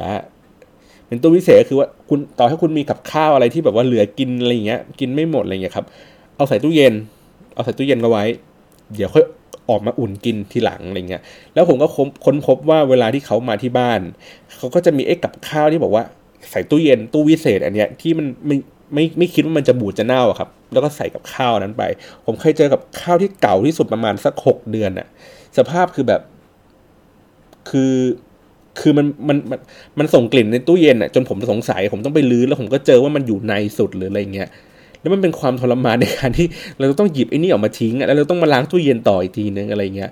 [1.08, 5.86] เป็นตู้วิเศษคือว่าคุณต่อให้คุณมีกับข้าวอะไรที่แบบว่าเหลือกินอะไรเงี้ย กินไม่หมดอะไรเงี้ยครับ
[6.36, 6.94] เอาใส่ตู้เย็น
[7.54, 8.24] เอาใส่ตู้เย็นเอาไว้
[8.96, 9.26] เดี๋ยวค่อย
[9.70, 11.22] ออกมาอุ่นกินทีหลังอะไรเงี้ย
[11.54, 11.88] แล้วผมก็
[12.26, 14.00] ค้นพบว่าเวลาที่เขามาที่บ้าน
[14.58, 16.04] เขาก็จะมีไอ้กับข้าวที่บอกว่า
[16.52, 18.58] ใส่ตู้เย็นตู้วิเศษ อันเนี้ยที่มันไม่
[18.94, 21.84] ไม่ไม่คิดว่ามันจะบูดจะเน่าครับ แล้วก็ใส่กับข้าวนั้นไป
[22.26, 25.08] ผมเคยเจอกับข้าวที่เก่าที่สุดประมาณสักหกเดือนอะ
[25.58, 26.22] สภาพคือแบบ
[27.70, 27.94] คือ
[28.80, 29.60] คือมันมันมัน
[30.00, 34.50] มันส่งกลิ่นในตู้เย็นอะจนผมสงสัย ผมต้องไปลื้อแล้วผมก็เจอว่ามันอยู่ในสุดหรืออะไรเงี้ย
[35.02, 40.12] แล้วมันเป็นความทรมานในการที่เราต้องหยิบไอ้นี่ออกมาทิ้งแล้วเราต้องมาล้างตู้เย็นต่ออีกทีนึงอะไรเงี้ย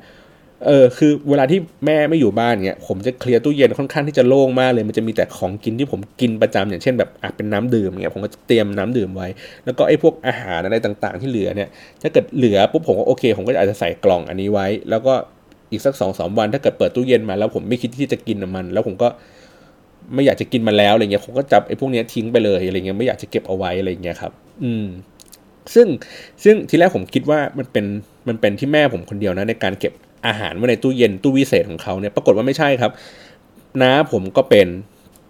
[0.66, 9.28] เออคือเวลาที่แม่ไม่อยู่บ้านเงี้ยผมจะเคลียร์ตู้เย็นค่อนข้างที่จะโล่งมากเลย มันจะมีแต่ของกินที่ผมกินประจำอย่างเช่นแบบอะเป็นน้ำดื่มเงี้ยผมก็เตรียมน้ำดื่มไว้
[9.66, 11.70] แล้วก็ไอ้พวกอาหารอะไรต่างๆ ที่เหลือเนี่ย
[12.02, 15.14] ถ้าเกิดเหลือปุ๊บผมก็โอเค ผมก็อาจจะใส่กล่องอันนี้ไว้ แล้วก็
[15.72, 19.08] อีกสักสองสามวันถ้าเกิดเปิดตู้เย็นมาแล้วผมไม่คิดที่จะกินมัน แล้วผมก็
[20.14, 24.86] ไม่อยากจะกินมันแล้วอะไรเงี้ยผมก็จับไอ้พวกนี้ทิ้งไปเลยอะไรเงี้ยไม่อยากจะเก็บเอาไว้อะไรเงี้ยครับ อืม
[25.76, 25.88] ซึ่ง
[26.44, 27.86] ซึ่งทีแรกผมคิดว่ามันเป็น
[28.28, 29.94] มันเป็นที่แม่ผมคนเดียวนะ ในการเก็บ
[30.28, 32.92] อาหารไว้ในตู้เย็นตู้วิเศษของเขาเนี่ยปรากฏว่าไม่ใช่ครับ
[33.82, 34.68] น้าผมก็เป็น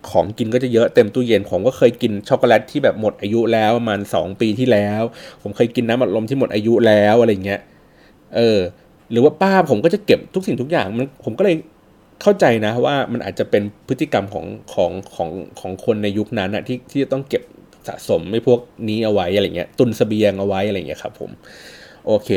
[0.10, 5.02] ของกินก็จะเยอะเต็มตู้เย็นผมก็เคยกินช็อกโกแลตที่แบบหมดอายุแล้วประมาณสองปีที่แล้ว
[5.42, 7.62] ผมเคยกินน้ำอัดลมที่หมดอายุแล้วอะไรเงี้ย
[8.36, 8.60] เออ
[9.12, 11.56] หรือว่าป้าผมก็จะเก็บทุกสิ่งทุกอย่างมันผมก็เลย
[12.22, 15.30] เข้าใจนะว่ามันอาจจะเป็นพฤติกรรมของของของ
[15.60, 17.44] ของคนในยุคนั้นอะที่ที่จะต้องเก็บ
[17.88, 21.32] สะสมไม่พวกนี้เอาไว้อะไรเงี้ยตุนสเสบียงเอาไว้อะไรเงี้ยครับผม
[22.08, 22.30] โอเค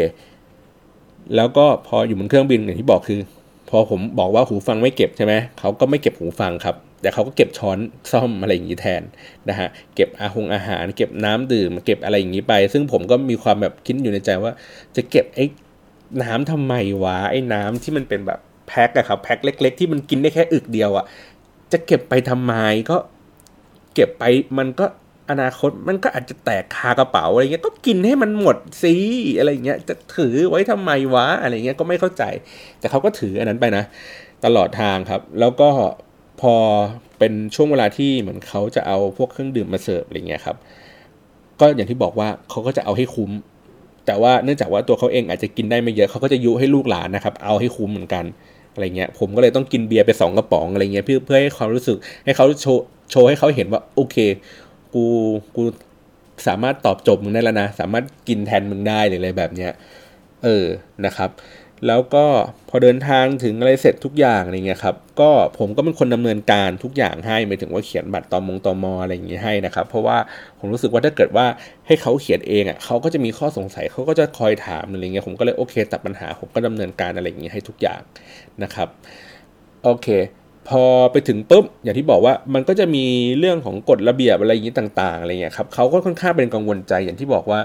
[1.36, 3.20] แล้วก็พออยู่บนเครื่องบินอย่างที่บอกคือ
[3.70, 7.78] พอผมบอกว่าหูฟังไม่เก็บใช่ไหมเขาก็ไม่เก็บหูฟังครับ แต่เขาก็เก็บช้อน
[8.12, 9.02] ซ่อมอะไรอย่างนี้แทน
[9.48, 14.52] นะฮะเก็บอาหงอาหาร เก็บน้ำดื่ม เก็บอะไรอย่างนี้ไป ซึ่งผมก็มีความแบบคิดอยู่ในใจว่า
[14.96, 15.44] จะเก็บไอ้
[16.22, 21.04] น้ำทำไมวะไอ้น้ำที่มันเป็นแบบแพ็คอะครับแพ็คเล็ก ๆ ที่มันกินได้แค่อึกเดียวอะ
[21.72, 22.54] จะเก็บไปทำไม
[22.90, 22.96] ก็
[23.94, 24.24] เก็บไป
[24.58, 24.86] มันก็
[25.30, 28.94] อนาคตมันก็อาจจะแตกคากระเป๋าอะไรเงี้ยก็กินให้มันหมดสิ
[29.38, 32.22] อะไรเงี้ยจะถือไว้ทำไมวะอะไรเงี้ยก็ไม่เข้าใจ
[32.80, 33.84] แต่เขาก็ถืออันนั้นไปนะ
[34.44, 35.68] ตลอดทางครับ แล้วก็
[36.40, 36.54] พอ
[37.18, 40.56] เป็นช่วงเวลาที่เหมือนเขาจะเอาพวกเครื่องดื่มมาเสิร์ฟอะไรเงี้ยครับ
[41.60, 43.30] ก็อย่างที่บอกว่าเขาก็จะเอาให้คุ้ม
[44.06, 48.24] แต่ว่าเนื่องจากว่าตัวเขาเองอาจจะกินได้ไม่เยอะเขาก็จะยุให้ลูกหลานนะครับ เอาให้คุ้มเหมือนกัน
[48.74, 54.16] อะไรเงี้ย ผมก็เลยต้องกินเบียร์ไปสองกระป๋องอะไรเงี้ยเพื่อเพื่อให้ความรู้สึกให้เขาโชว์โชว์ให้เขาเห็นว่าโอเค
[54.94, 55.06] กู
[55.56, 55.64] กู
[56.48, 59.72] สามารถตอบโจทย์มึงได้แล้วนะ สามารถกินแทนมึงได้หรืออะไรแบบเนี้ย
[60.44, 60.66] เออ
[61.06, 61.30] นะครับ
[61.86, 62.24] แล้วก็
[62.68, 70.18] พอเดินทางถึงอะไรเสร็จทุกอย่างอะไรเงี้ยครับก็ผมก็เป็นคนดำเนินการทุกอย่างให้หมายถึงว่าเขียนบัตรตอมงตอมออะไรอย่างเงี้ยให้นะครับ เพราะว่า
[70.58, 71.46] ผมรู้สึกว่าถ้าเกิดว่า
[71.86, 78.00] ให้เขาเขียนเองอะเขาก็จะมีข้อสงสัยเขาก็จะคอยถามอะไรเงี้ยผมก็เลยโอเคตัดปัญหาผมก็ดำเนินการอะไรอย่างเงี้ยให้ทุกอย่าง
[78.62, 78.88] นะครับ
[79.84, 80.06] โอเค
[80.70, 83.04] พอไปถึงปุ๊บอย่างที่บอกว่ามันก็จะมี
[83.38, 87.60] เรื่องของกฎระเบียบอะไรอย่างนี้ต่าง ๆอะไรเงี้ยครับเขาก็ค่อนข้างเป็นกังวลใจอย่างที่บอกว่า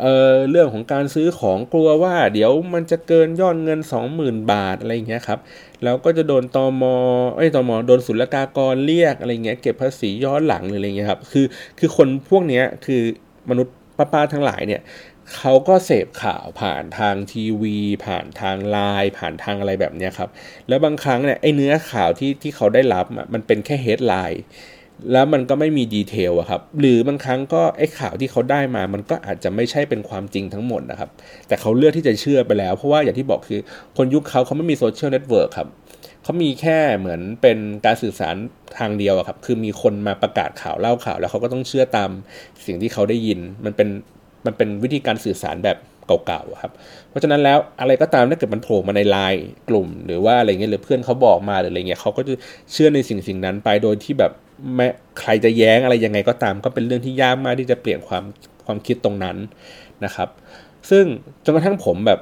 [0.00, 3.80] เออเรื่องของการซื้อของกลัวว่า เดี๋ยวมันจะเกินยอดเงิน
[4.14, 5.38] 20,000 บาทอะไรเงี้ยครับ
[5.84, 6.94] แล้วก็จะโดนตอมอ
[7.36, 11.46] ไอ้ตอมอโดนศุลกากรเรียกอะไรเงี้ยเก็บภาษีย้อนหลังหรืออะไรเงี้ยครับคือ
[11.78, 13.00] คือคนพวกเนี้ยคือ
[13.50, 14.80] มนุษย์ป้าๆทั้งหลายเนี่ย
[15.36, 20.30] เขาก็เสพข่าวผ่านทางทีวี ผ่านทางไลน์ผ่านทางอะไรแบบนี้ครับ
[20.68, 23.04] แล้วบางครั้งเนี่ยไอ้เนื้อข่าวที่ที่เขาได้รับ
[23.34, 24.42] มันเป็นแค่ headline
[25.12, 31.10] แล้วมันก็ไม่มี detail อะครับ หรือบางครั้งก็ไอ้ข่าวที่เขาได้มา มันก็อาจจะไม่ใช่เป็นความจริงทั้งหมดนะครับ
[31.48, 33.60] แต่เขาเลือกที่จะเชื่อไปแล้ว เพราะว่าอย่างที่บอกคือ
[33.96, 35.68] คนยุคเขาเขาไม่มีโซเชียลเน็ตเวิร์กครับ
[36.22, 38.36] เขามีแค่เหมือนเป็นการสื่อสาร
[38.78, 42.10] ทางเดียวครับ คือมีคนมาประกาศข่าวเล่าข่าว แล้วเขาก็ต้องเชื่อตาม
[42.66, 43.88] สิ่งที่เขาได้ยิน มันเป็น
[44.46, 45.76] มันเป็นวิธีการสื่อสารแบบ
[46.26, 46.72] เก่าๆครับ
[47.08, 52.34] เพราะฉะนั้นแล้วอะไรก็ตามถ้าเกิดมันโผล่มาในไลน์กลุ่ม หรือว่าอะไรเงี้ยหรือเพื่อนเขาบอกมาหรืออะไรเงี้ยเขาก็จะ
[52.72, 54.32] เชื่อในสิ่งสิ่งนั้นไปโดยที่แบบ
[54.74, 54.86] แม้
[55.20, 58.24] ใครจะแย้งอะไรยังไงก็ตาม ก็เป็นเรื่องที่ยากมากที่จะเปลี่ยนความ
[58.64, 59.36] ความคิดตรงนั้น
[60.04, 60.28] นะครับ
[60.90, 61.04] ซึ่ง
[61.44, 62.20] จนกระทั่งผมแบบ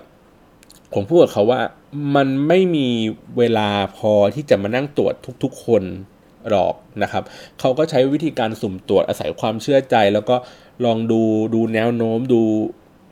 [0.95, 1.61] ผมพูดกับเขาว่า
[2.17, 2.89] มันไม่มี
[3.39, 5.83] เวลาพอที่จะมานั่งตรวจทุก ๆ คน
[6.51, 7.23] หรอกนะครับ
[7.61, 10.37] เขาก็ใช้วิธีการสุ่มตรวจอาศัยความเชื่อใจ แล้วก็
[10.85, 11.21] ลองดู
[11.55, 12.43] ดูแนวโน้มดู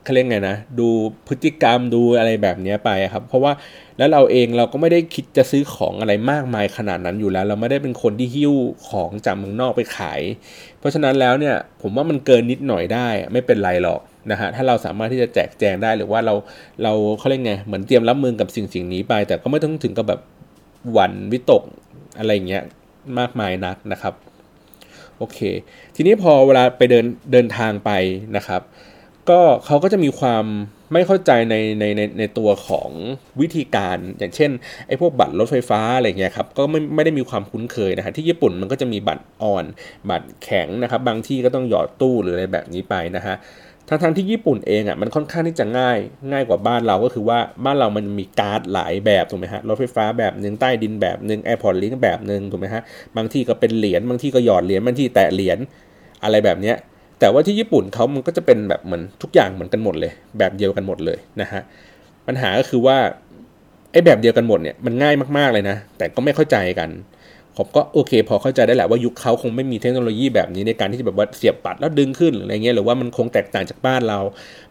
[0.05, 0.89] เขาเรียกไงนะ ดู
[1.29, 3.53] พฤติกรรมดูอะไรแบบนี้ไปครับ เพราะว่า
[3.99, 8.55] แล้วเราเองเราก็ไม่ได้คิดจะซื้อของอะไรมากมายขนาดนั้นอยู่แล้ว เราไม่ได้เป็นคนที่หิ้ว
[8.89, 10.21] ของจากเมืองนอกไปขาย
[10.79, 16.35] เพราะฉะนั้นแล้วเนี่ยผมว่ามันเกินนิดหน่อยได้ไม่เป็นไรหรอกนะฮะถ้าเราสามารถที่จะแจกแจงได้หรือว่าเรา
[16.83, 20.21] เราเขาเรียกไงเหมือนเตรียมรับมือกับสิ่งสิ่งนี้ไป แต่ก็ไม่ต้องถึงกับแบบ
[20.93, 21.63] หวั่นวิตก
[22.19, 22.63] อะไรเงี้ย
[23.19, 24.15] มากมายนักนะครับ
[25.21, 25.41] โอเค
[25.97, 27.91] ทีนี้พอเวลาไปเดินเดินทางไป
[28.37, 28.63] นะครับ
[29.31, 30.45] ก็เขาก็จะมีความ
[30.93, 32.91] ไม่เข้าใจในในในในตัวของ
[33.41, 34.51] วิธีการ อย่างเช่น
[34.87, 39.65] ไอ้พวกบัตรรถไฟฟ้าอะไรเงี้ยครับก็ไม่ไม่ได้มีความคุ้นเคยนะฮะที่ญี่ปุ่นมันก็จะมีบัตรอ่อน
[40.11, 43.35] บัตรแข็งนะครับ บางที่ก็ต้องหยอดตู้หรืออะไรแบบนี้ไปนะฮะ
[43.91, 45.99] ทั้งทั้งที่ญี่ปุ่นเองอะมันค่อนข้างที่จะง่าย
[46.31, 52.83] ง่ายกว่าบ้านเราก็คือว่าบ้านเรามันมีการ์ดหลายแบบถูกไหมฮะรถไฟฟ้าแบบหนึ่งใต้ดินแบบหนึ่งแอร์พอร์ตลิงก์แบบหนึ่งถูกไหมฮะ
[53.17, 55.59] บางที่ก็เป็นเหรียญบางที่ก็หยอดเหรียญบางที่แตะเหรียญ
[56.25, 56.77] อะไรแบบเนี้ย
[57.21, 61.63] แต่ว่าที่ญี่ปุ่นเขามันก็จะเป็นแบบเหมือนทุกอย่างเหมือนกันหมดเลย แบบเดียวกันหมดเลยนะฮะ
[62.27, 62.97] ปัญหาก็คือว่า
[63.93, 66.89] ไอ้แบบเดียวกันหมดเนี่ยมันง่ายมากๆเลยนะ แต่ก็ไม่เข้าใจกัน
[67.61, 74.21] ผมก็โอเค พอเข้าใจได้แหละว่ายุคเขาคงไม่มีเทคโนโลยีแบบนี้ในการที่จะแบบว่าเสียบปัดแล้วดึงขึ้นหรืออะไรเงี้ยหรือว่ามันคงแตกต่างจากบ้านเรา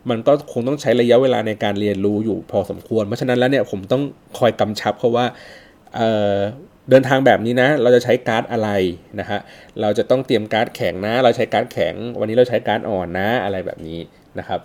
[0.09, 4.03] มันก็คงต้องใช้ระยะเวลาในการเรียนรู้อยู่พอสมควร เพราะฉะนั้นแล้วเนี่ยผมต้อง
[4.39, 5.25] คอยกำชับเขาว่า
[5.95, 8.69] เเดินทางแบบนี้นะ เราจะใช้การ์ดอะไร
[9.19, 9.39] นะฮะ
[9.81, 13.99] เราจะต้องเตรียมการ์ดแข็งนะ เราใช้การ์ดแข็ง วันนี้เราใช้การ์ดอ่อนนะอะไรแบบนี้
[14.39, 14.59] นะครับ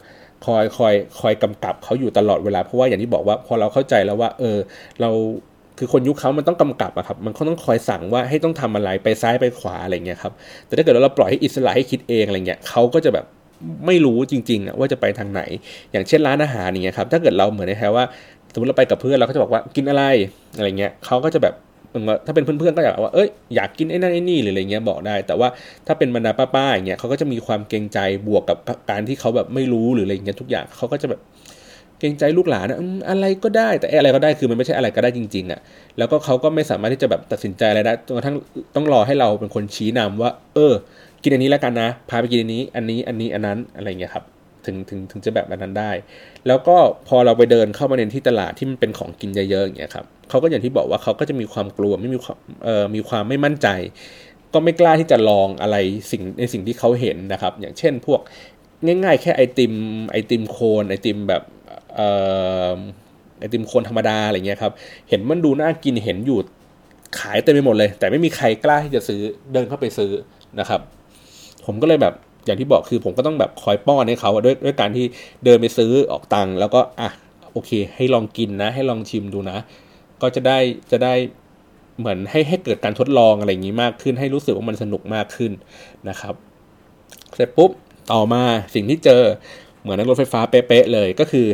[0.47, 4.59] คอยคอยคอยกำกับเขาอยู่ตลอดเวลาเพราะว่าอย่างที่บอกว่าพอเราเข้าใจแล้วว่า เออ
[5.01, 5.11] เรา
[5.79, 10.33] คือคนยุคเขามันต้องกำกับอะครับ มันเขาต้องคอยสั่งว่าให้ต้องทำอะไรไปซ้ายไปขวาอะไรเงี้ยครับ
[10.67, 13.25] แต่ถ้าเกิดเราปล่อยให้อิสระให้คิดเองอะไรเงี้ยเขาก็จะแบบ
[13.87, 15.43] ไม่รู้จริงๆอะว่าจะไปทางไหน
[15.93, 18.05] อย่างเช่นร้านอาหารอย่างเงี้ยครับ ถ้าเกิดเราเหมือนในแท้ว่า
[18.53, 20.03] สมมติเราไปกับเพื่อนเราก็จะบอกว่ากินอะไร
[20.57, 21.55] อะไรเงี้ยเขาก็จะแบบ
[22.27, 25.49] ถ้าเป็นเพื่อนๆก็อยากว่าเอ้ยอยากกินไอ้นั่นไอ้นี่หรืออะไรเงี้ยบอกได้ แต่ว่า
[25.87, 28.59] ถ้าเป็นบรรดาป้าๆอย่างเงี้ยเขาก็จะมีความเกรงใจบวกกับ
[28.91, 31.21] การที่เขาแบบไม่รู้หรืออะไรเงี้ยทุกอย่างเขาก็จะแบบ
[31.99, 32.79] เกรงใจลูกหลานนะ
[33.11, 35.61] อะไรก็ได้แต่อะไรก็ได้คือมันไม่ใช่อะไรก็ได้จริงๆอะ่ะ
[35.99, 38.37] แล้วก็เขาก็ไม่สามารถที่จะแบบตัดสินใจอะไรได้จนกระทั่ง
[38.75, 40.73] ต้องรอให้เราเป็นคนชี้นำว่า เออ
[41.23, 44.25] กินอันนี้แล้วกันนะ พาไปกินอันนี้ อันนี้อันนี้อันนั้นอะไรเงี้ยครับ
[44.67, 45.91] ถึงถึงถึงจะแบบนั้นได้
[46.47, 46.77] แล้วก็
[47.09, 53.69] พอเราไปเดินเข้ามาในที่ตลาดที่มันเป็นของกินเยอะๆอย่างเงี้ยครับเขาก็อย่างที่บอกว่าเขาก็จะมีความกลัวไม่มีความเอ่อมีความไม่มั่นใจ
[54.55, 55.77] ก็ไม่กล้าที่จะลองอะไร
[56.11, 58.21] สิ่งในสิ่งที่เขาเห็นนะครับ อย่างเช่นพวก
[58.87, 59.75] ง่ายๆ แค่ไอติม
[60.11, 61.43] ไอติมโคนไอติมแบบ
[63.39, 64.73] ไอติมโคนธรรมดาอะไรเงี้ยครับ
[65.09, 66.39] เห็นมันดูน่ากินเห็นอยู่
[67.19, 69.21] ขายเต็มไปหมดเลย แต่ไม่มีใครกล้าที่จะซื้อ
[69.53, 70.11] เดินเข้าไปซื้อ
[70.61, 70.81] นะครับ
[71.67, 72.15] ผมก็เลยแบบ
[72.47, 75.07] อย่างที่บอกคือผมก็ต้องแบบคอยป้อนให้เขาด้วยด้วยการที่
[75.45, 77.11] เดินไปซื้อออกตังค์แล้วก็อะ
[77.53, 79.59] โอเค ให้ลองกินนะ ให้ลองชิมดูนะ
[80.23, 80.59] ก็จะได้
[80.91, 81.15] จะได้
[81.99, 85.53] เหมือนให้ให้เกิดการทดลองอะไรอย่างนี้มากขึ้น ให้รู้สึกว่ามันสนุกมากขึ้น
[86.09, 86.35] นะครับ
[87.35, 87.71] เสร็จปุ๊บ
[88.13, 88.43] ต่อมา
[88.75, 89.23] สิ่งที่เจอ
[89.81, 91.47] เหมือนในรถไฟฟ้าเป๊ะๆเลยก็คือ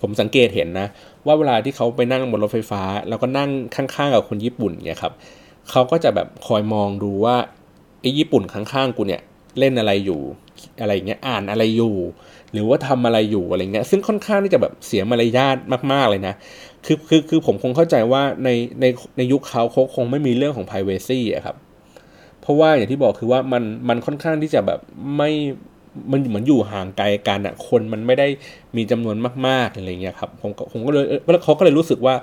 [0.00, 0.86] ผมสังเกตเห็นนะ
[1.26, 5.12] ว่าเวลาที่เขาไปนั่งบนรถไฟฟ้า แล้วก็นั่งข้างๆกับคนญี่ปุ่นเนี่ยครับ
[5.70, 7.36] เขาก็จะแบบคอยมองดูว่า
[8.00, 9.22] ไอ้ญี่ปุ่นข้างๆกูเนี่ย
[9.58, 10.20] เล่นอะไรอยู่
[10.80, 11.96] อะไรเงี้ยอ่านอะไรอยู่
[12.52, 15.56] หรือว่าทำอะไรอยู่อะไรเงี้ยซึ่งค่อนข้างที่จะแบบเสียมารยาท
[15.92, 16.34] มาก ๆ เลยนะ
[16.86, 18.48] คือคือคือผมคงเข้าใจว่าใน
[18.80, 18.84] ใน
[19.16, 21.56] ในยุคเขาเขาคงไม่มีเรื่องของ privacy อะครับ
[22.40, 24.80] เพราะว่าอย่างที่บอกคือว่ามันมันค่อนข้างที่จะแบบ
[25.16, 25.30] ไม่
[26.10, 28.26] มันเหมือนอยู่ห่างไกลกันอะคนมันไม่ได้
[28.76, 32.14] มีจำนวนมากๆอะไรเงี้ยครับผมผมก็เลยแล้วเขาก็เลยรู้สึกว่า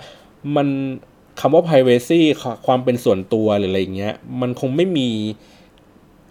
[0.55, 0.67] มัน
[1.39, 2.21] คำว่า p r i เวซี
[2.65, 5.09] ความเป็นส่วนตัวหรืออะไรเงี้ย มันคงไม่มี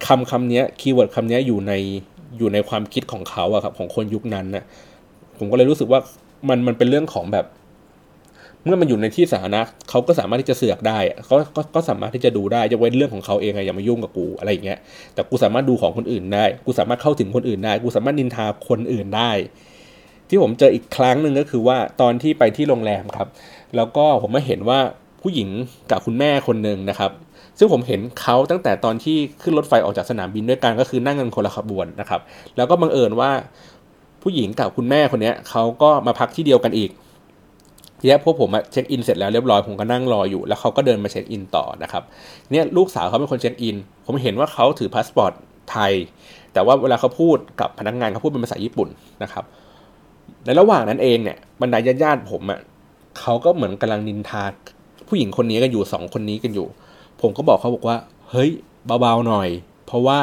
[0.06, 1.72] คำคำนี้ keyword คำนี้อยู่ใน
[2.38, 4.64] อยู่ในความคิดของเขาอะครับของคนยุคนั้นนะ
[5.38, 6.00] ผมก็เลยรู้สึกว่า
[6.48, 7.46] มันมันเป็นเรื่องของแบบ
[8.64, 14.78] เมื่อมันอยู่ในที่สาธารณะเขาก็สามารถที่จะเสือกได้เขาก็ก็สามารถที่จะดูได้จะเว้นเรื่องของเขาเองไงอย่ามายุ่งกับกูอะไรอย่างเงี้ย
[15.14, 19.30] แต่กูสามารถดูของคนอื่นได้ กูสามารถเข้าถึงคนอื่นได้ กูสามารถนินทาคนอื่นได้
[20.28, 23.28] ที่ผมเจออีกครั้งหนึ่งก็คือว่าตอนที่ไปที่โรงแรมครับ
[23.76, 24.80] แล้วก็ผมมาเห็นว่า
[25.22, 25.48] ผู้หญิง
[25.90, 27.10] กับคุณแม่คนหนึ่งนะครับ
[27.58, 32.20] ซึ่งผมเห็นเขาตั้งแต่ตอนที่ขึ้นรถไฟออกจากสนามบินด้วยกันก็คือนั่งกันคนละขบวนนะครับ
[32.56, 33.30] แล้วก็บังเอิญว่า
[34.22, 36.90] ผู้หญิงกับคุณแม่คนนี้เขาก็มาพักที่เดียวกันอีก
[38.04, 42.02] ทีนี้พวกผมเช็คอินเสร็จแล้วเรียบร้อยผมก็นั่งรออยู่ แล้วเขาก็เดินมาเช็คอินต่อนะครับ
[42.50, 45.32] เนี่ยลูกสาวเขาเป็นคนเช็คอิน ผมเห็นว่าเขาถือพาสปอร์ต
[45.70, 45.92] ไทย
[46.52, 48.88] แต่ว่าเวลาเขาพูดกับพนักงานเขาพูดเป็นภาษาญี่ปุ่น
[49.22, 49.44] นะครับ
[50.44, 52.60] ในระหว่างนั้นเองเนี่ยบรรดาญาติผมอะ
[53.20, 54.44] เขาก็เหมือนกำลังนินทา
[55.08, 56.66] ผู้หญิงคนนี้กันอยู่สองคนนี้กันอยู่
[57.20, 57.96] ผมก็บอกเขาบอกว่า
[58.30, 58.50] เฮ้ย
[59.00, 59.48] เบาๆหน่อย
[59.86, 60.20] เพราะว่า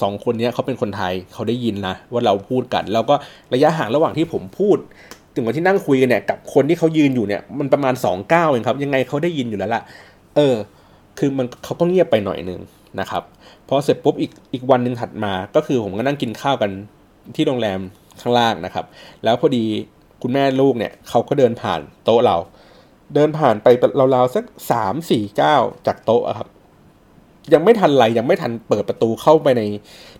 [0.00, 3.14] สองคนนี้เขาเป็นคนไทยเขาได้ยินนะว่าเราพูดกัน แล้วก็
[3.54, 4.78] ระยะห่างระหว่างที่ผมพูด
[5.40, 9.82] ถึงวันที่นั่งคุยกันเนี่ยกับคนที่เขายืนอยู่เนี่ยมันประมาณสองเก้าเองครับ ยังไงเขาได้ยินอยู่แล้วล่ะ
[10.36, 10.54] เออ
[11.18, 12.60] คือมันเขาก็เงียบไปหน่อยนึง
[13.00, 13.22] นะครับ
[13.68, 16.70] พอเสร็จปุ๊บอีกอีกวันหนึ่งถัดมา ก็คือผมก็นั่งกินข้าวกัน
[17.34, 17.80] ที่โรงแรม
[18.20, 18.84] ข้างล่างนะครับ
[19.24, 19.64] แล้วพอดี
[20.22, 22.36] คุณแม่ลูกเนี่ยเขาก็เดินผ่านโต๊ะเรา
[23.14, 23.68] เดินผ่านไป
[24.14, 26.48] ราวๆสักสามสี่เก้าจากโต๊ะครับ
[27.52, 29.62] ยังไม่ทันไรยังไม่ทันเปิดประตูเข้าไปใน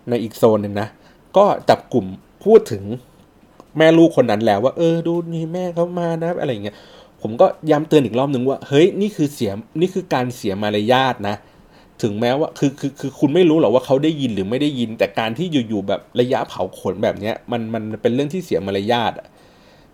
[0.08, 0.88] ในอีกโซนหนึ่งนะ
[1.36, 2.06] ก็จับกลุ่ม
[2.44, 2.82] พูดถึง
[3.78, 6.76] แม่ลูกคนนั้นแล้วว่า เออดูนี่แม่เขามานะอะไรเงี้ย
[7.22, 11.36] ผมก็ย้ำเตือนอีกรอบหนึ่งว่าเฮ้ยนี่คือเสียนี่คือการเสียมารยาทนะ
[12.02, 19.26] ถึงแม้ว่าคือคือคือคุณไม่รู้หรอกว่าเขาได้ยินหรือไม่ได้ยิน แต่การที่อยู่ๆแบบระยะเผาขนแบบเนี้ยมันมันเป็นเรื่องที่เสียมารยาทอะ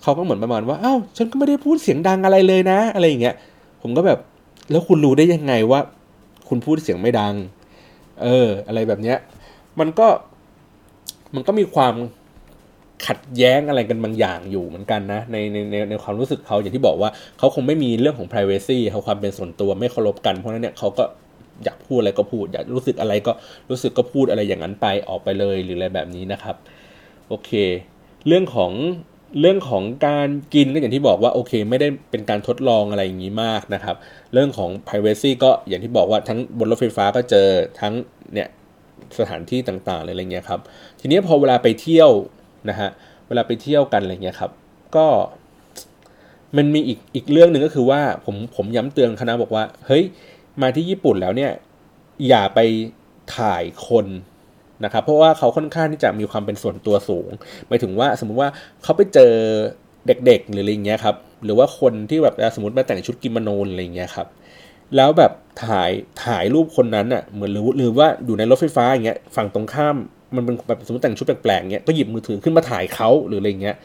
[0.03, 3.35] เขาก็เหมือนประมาณว่าอ้าวฉันก็ไม่ได้พูดเสียงดังอะไรเลยนะ อะไรอย่างเงี้ย
[3.83, 4.19] ผมก็แบบ
[4.71, 5.81] แล้วคุณรู้ได้ยังไงว่า
[6.49, 7.35] คุณพูดเสียงไม่ดัง
[8.23, 9.19] เออ อะไรแบบเนี้ย
[9.81, 10.09] มันก็
[11.35, 11.95] มันก็มีความ
[13.07, 21.05] ขัดแย้งอะไรกันบางอย่างอยู่เหมือนกันนะในในในในความรู้สึกเขาอย่างที่บอกว่าเขาคงไม่มีเรื่องของ p r i เวซีเขาความเป็นส่วนตัวไม่เคารพกันเพราะนั้นเนี่ยเขาก็
[21.65, 23.33] อยากพูดอะไรก็พูด อยากรู้สึกอะไรก็
[23.71, 26.57] รู้สึกก็พูดอะไรอย่างนั้นไปออกไปเลยหรืออะไรแบบนี้นะครับ
[27.29, 27.51] โอเค
[28.27, 28.73] เรื่องของ
[29.41, 33.97] เรื่องของการกินก็อย่างที่บอกว่าโอเค ไม่ได้เป็นการทดลองอะไรอย่างนี้มากนะครับ
[34.33, 37.49] เรื่องของ privacy ก็อย่างที่บอกว่าทั้งบนรถไฟฟ้าก็เจอ
[37.81, 37.95] ทั้ง
[38.35, 38.49] เนี่ย
[39.19, 40.61] สถานที่ต่างๆอะไรเงี้ยครับ
[41.01, 42.11] ทีนี้พอเวลาไปเที่ยว
[42.71, 42.91] นะฮะ
[43.29, 44.51] เวลาไปเที่ยวกันอะไรเงี้ยครับ
[44.97, 45.07] ก็
[46.57, 50.05] มันมีอีกอีกเรื่องหนึ่งก็คือว่าผมผมย้ำเตือนคณะบอกว่า เฮ้ย
[50.63, 51.53] มาที่ญี่ปุ่นแล้วเนี่ย
[52.29, 52.59] อย่าไป
[53.37, 54.07] ถ่ายคน
[54.85, 57.29] นะครับ เพราะว่าเขาค่อนข้างที่จะมีความเป็นส่วนตัวสูง
[57.69, 58.51] หมายถึงว่าสมมุติว่า
[58.83, 59.33] เขาไปเจอ
[60.07, 64.27] เด็กๆหรืออะไรเงี้ยครับ หรือว่าคนที่แบบสมมติมาแต่งชุดกิโมโนอะไรเงี้ยครับ
[64.97, 65.33] แล้วแบบ
[65.65, 65.91] ถ่าย
[66.25, 69.97] ถ่ายรูปคนนั้นอะเหมือนหรือหรือว่าอยู่ในรถไฟฟ้าอย่างเงี้ยฝั่งตรงข้าม
[70.35, 73.77] มันเป็นแบบสมมติแต่งชุดแปลกๆเงี้ยก็หยิบมือถือขึ้นมาถ่ายเขาหรืออะไรเงี้ย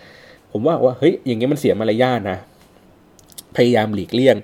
[0.51, 2.37] ผมว่าว่าเฮ้ยอย่างเงี้ยมันเสียมารยาทนะ
[3.55, 4.35] พยายามหลีกเลี่ยง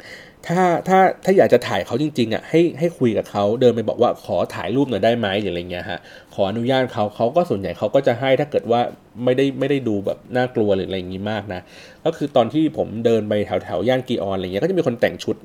[0.47, 5.99] ถ้าถ้าถ้าอยากจะถ่ายเขาจริงๆอะให้ให้คุยกับเขาเดินไปบอกว่าขอถ่ายรูปหน่อยได้ไหมหรืออะไรเงี้ยฮะ
[6.33, 8.81] ขออนุญาตเขาเขาก็ส่วนใหญ่เขาก็จะให้ถ้าเกิดว่า
[9.23, 11.61] ไม่ได้ไม่ได้ดูแบบน่ากลัวหรืออะไรอย่างงี้มากนะ
[12.05, 15.35] ก็คือตอนที่ผมเดินไปแถวแถวย่านกีออนอะไรเงี้ยก็จะมีคนแต่งชุด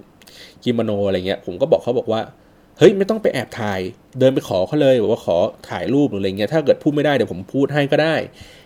[0.64, 2.20] กิโมโนอะไรเงี้ยผมก็บอกเขาบอกว่า
[2.78, 3.80] เฮ้ยไม่ต้องไปแอบถ่าย
[4.18, 5.36] เดินไปขอเขาเลยบอกว่าขอ
[5.70, 8.14] ถ่ายรูปหรืออะไรเงี้ยถ้าเกิดพูดไม่ได้เดี๋ยวผมพูดให้ก็ได้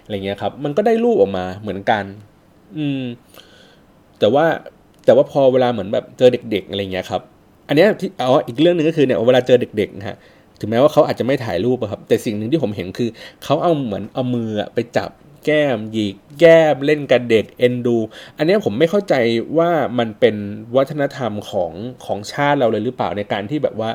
[0.05, 2.05] อะไรเงี้ยครับ มันก็ได้รูปออกมาเหมือนกัน
[2.77, 3.03] อืม
[4.19, 4.45] แต่ว่า
[5.05, 7.21] แต่ว่าพอเวลาเหมือนแบบเจอเด็ก ๆ อะไรเงี้ยครับ
[7.69, 10.17] อันนี้ที่อ๋ออีกเรื่องหนึ่งก็คือเนี่ยเวลาเจอเด็กๆนะฮะ
[10.61, 13.09] ถึงแม้ว่าเขาอาจจะไม่ถ่ายรูปครับ แต่สิ่งหนึ่งที่ผมเห็นคือ
[13.45, 15.11] เขาเอาเหมือนเอามือไปจับ
[15.45, 17.99] แก้ม หยิกแก้มเล่นกับเด็กเอ็นดู
[18.37, 19.15] อันนี้ผมไม่เข้าใจ
[19.59, 20.37] ว่ามันเป็น
[20.77, 21.73] วัฒนธรรมของ
[22.05, 23.91] ของชาติเราเลยหรือเปล่าในการที่แบบว่า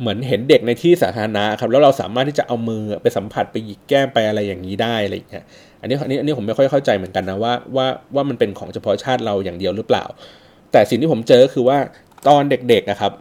[0.00, 5.44] เหมือนเห็นเด็กในที่สาธารณะครับ แล้วเราสามารถที่จะเอามือไปสัมผัสไปหยิกแก้มไปอะไรอย่างนี้ได้อะไรอย่างเงี้ย
[5.80, 10.04] อันนี้อันนี้อันนี้ผมไม่ค่อยเข้าใจเหมือนกันนะว่าว่าว่ามันเป็นของเฉพาะชาติเราอย่างเดียวหรือเปล่า
[10.72, 11.78] แต่สิ่งที่ผมเจอคือว่า
[12.28, 13.12] ตอนเด็กๆนะครับ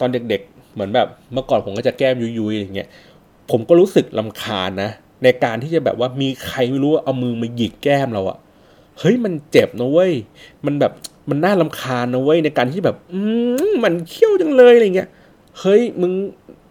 [0.00, 2.88] ตอนเด็กๆ เหมือนแบบเมื่อก่อนผมก็จะแก้มยุยๆอย่างเงี้ย
[3.50, 4.90] ผมก็รู้สึกลำคาญนะ
[5.24, 8.38] ในการที่จะแบบว่ามีใครไม่รู้เอามือมาหยิกแก้มเราอะ
[8.98, 10.12] เฮ้ยมันเจ็บนะเว้ย
[10.66, 10.92] มันแบบ
[11.30, 13.20] มันน่าลำคาญนะเว้ยในการที่แบบ อื
[13.68, 15.08] มมันเขี้ยวจังเลยอะไรเงี้ย
[15.60, 16.12] เฮ้ยมึง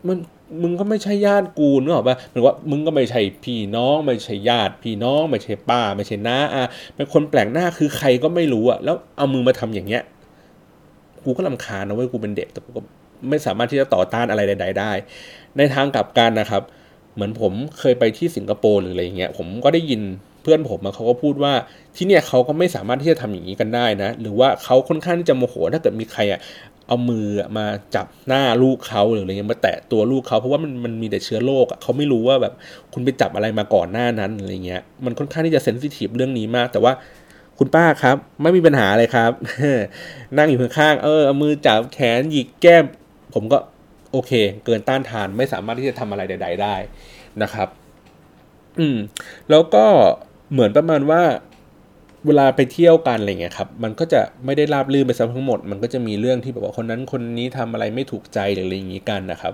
[0.08, 0.18] มัน
[0.62, 10.04] มึงก็ไม่ใช่ญาติกูนึกออกปะหรือว่ามึงก็ไม่ใช่พี่น้องไม่ใช่ญาติพี่น้องไม่ใช่ป้า ไม่ใช่น้าอะเป็นคนแปลกหน้าคือใครก็ไม่รู้อะแล้วเอามือมาทำอย่างเงี้ย
[11.24, 12.82] กูก็ลำคาญนะเว้ยกูเป็นเด็กแต่กูก็
[13.30, 14.92] ไม่สามารถที่จะต่อต้านอะไรใด ๆ ได้
[15.58, 16.62] ในทางกลับกันนะครับ
[17.16, 20.02] เหมือนผมเคยไปที่สิงคโปร์หรืออะไรเงี้ยผมก็ได้ยิน
[20.42, 21.54] เพื่อนผมเขาก็พูดว่า
[21.96, 26.40] ที่เนี่ยเขาก็ไม่สามารถที่จะทำอย่างนี้กันได้นะ หรือว่าเขาค่อนข้างที่จะโมโห ถ้าเกิดมีใครอะ
[26.88, 32.54] เอามือมาจับหน้าลูกเขาหรืออะไรเงี้ยมาแตะตัวลูกเขาเพราะว่ามันมันมีแต่เชื้อโรคอะเขาไม่รู้ว่าแบบ
[32.94, 36.94] คุณไปจับอะไรมาก่อนหน้านั้นอะไรเงี้ยมันค่อนข้างที่จะเซนซิทีฟเรื่องนี้มาก แต่ว่า
[37.60, 39.32] คุณป้าครับ ไม่มีปัญหาเลยครับ
[40.38, 42.86] นั่งอยู่ข้างๆเออเอามือจับแขนหยิกแก้ม
[43.34, 43.58] ผมก็
[44.12, 44.32] โอเค
[44.66, 46.76] เกินต้านทานไม่สามารถที่จะทำอะไรใด ๆ ได้
[47.42, 47.68] นะครับ
[48.80, 48.98] อืม
[49.50, 49.86] แล้วก็
[50.52, 51.22] เหมือนประมาณว่า
[52.26, 59.54] เวลาไปเที่ยวกันอะไรเงี้ยครับ มันก็จะไม่ได้ราบรื่นไปซะทั้งหมด มันก็จะมีเรื่องที่แบบว่าคนนั้นคนนี้ทำอะไรไม่ถูกใจหรืออะไรอย่างนี้กันนะครับ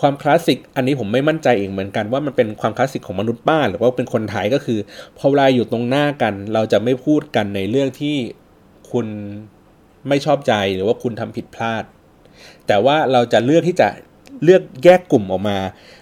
[0.00, 4.78] ความคลาสสิก อันนี้ผมไม่มั่นใจเองเหมือนกันว่ามันเป็นความคลาสสิกของมนุษย์ป้าหรือว่าเป็นคนไทยก็คือ
[5.18, 8.16] พอเวลาอยู่ตรงหน้ากัน เราจะไม่พูดกันในเรื่องที่
[8.92, 9.06] คุณ
[10.08, 11.84] ไม่ชอบใจหรือว่าคุณทำผิดพลาด
[12.68, 13.88] แต่ว่าเราจะเลือกที่จะ
[14.44, 15.58] เลือกแยกกลุ่มออกมา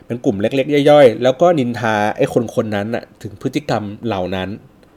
[0.07, 4.49] เป็นกลุ่มเล็ก ๆ ย่อยๆ แล้วก็นินทาไอ้คนคนนั้นอะถึงพฤติกรรมเหล่านั้น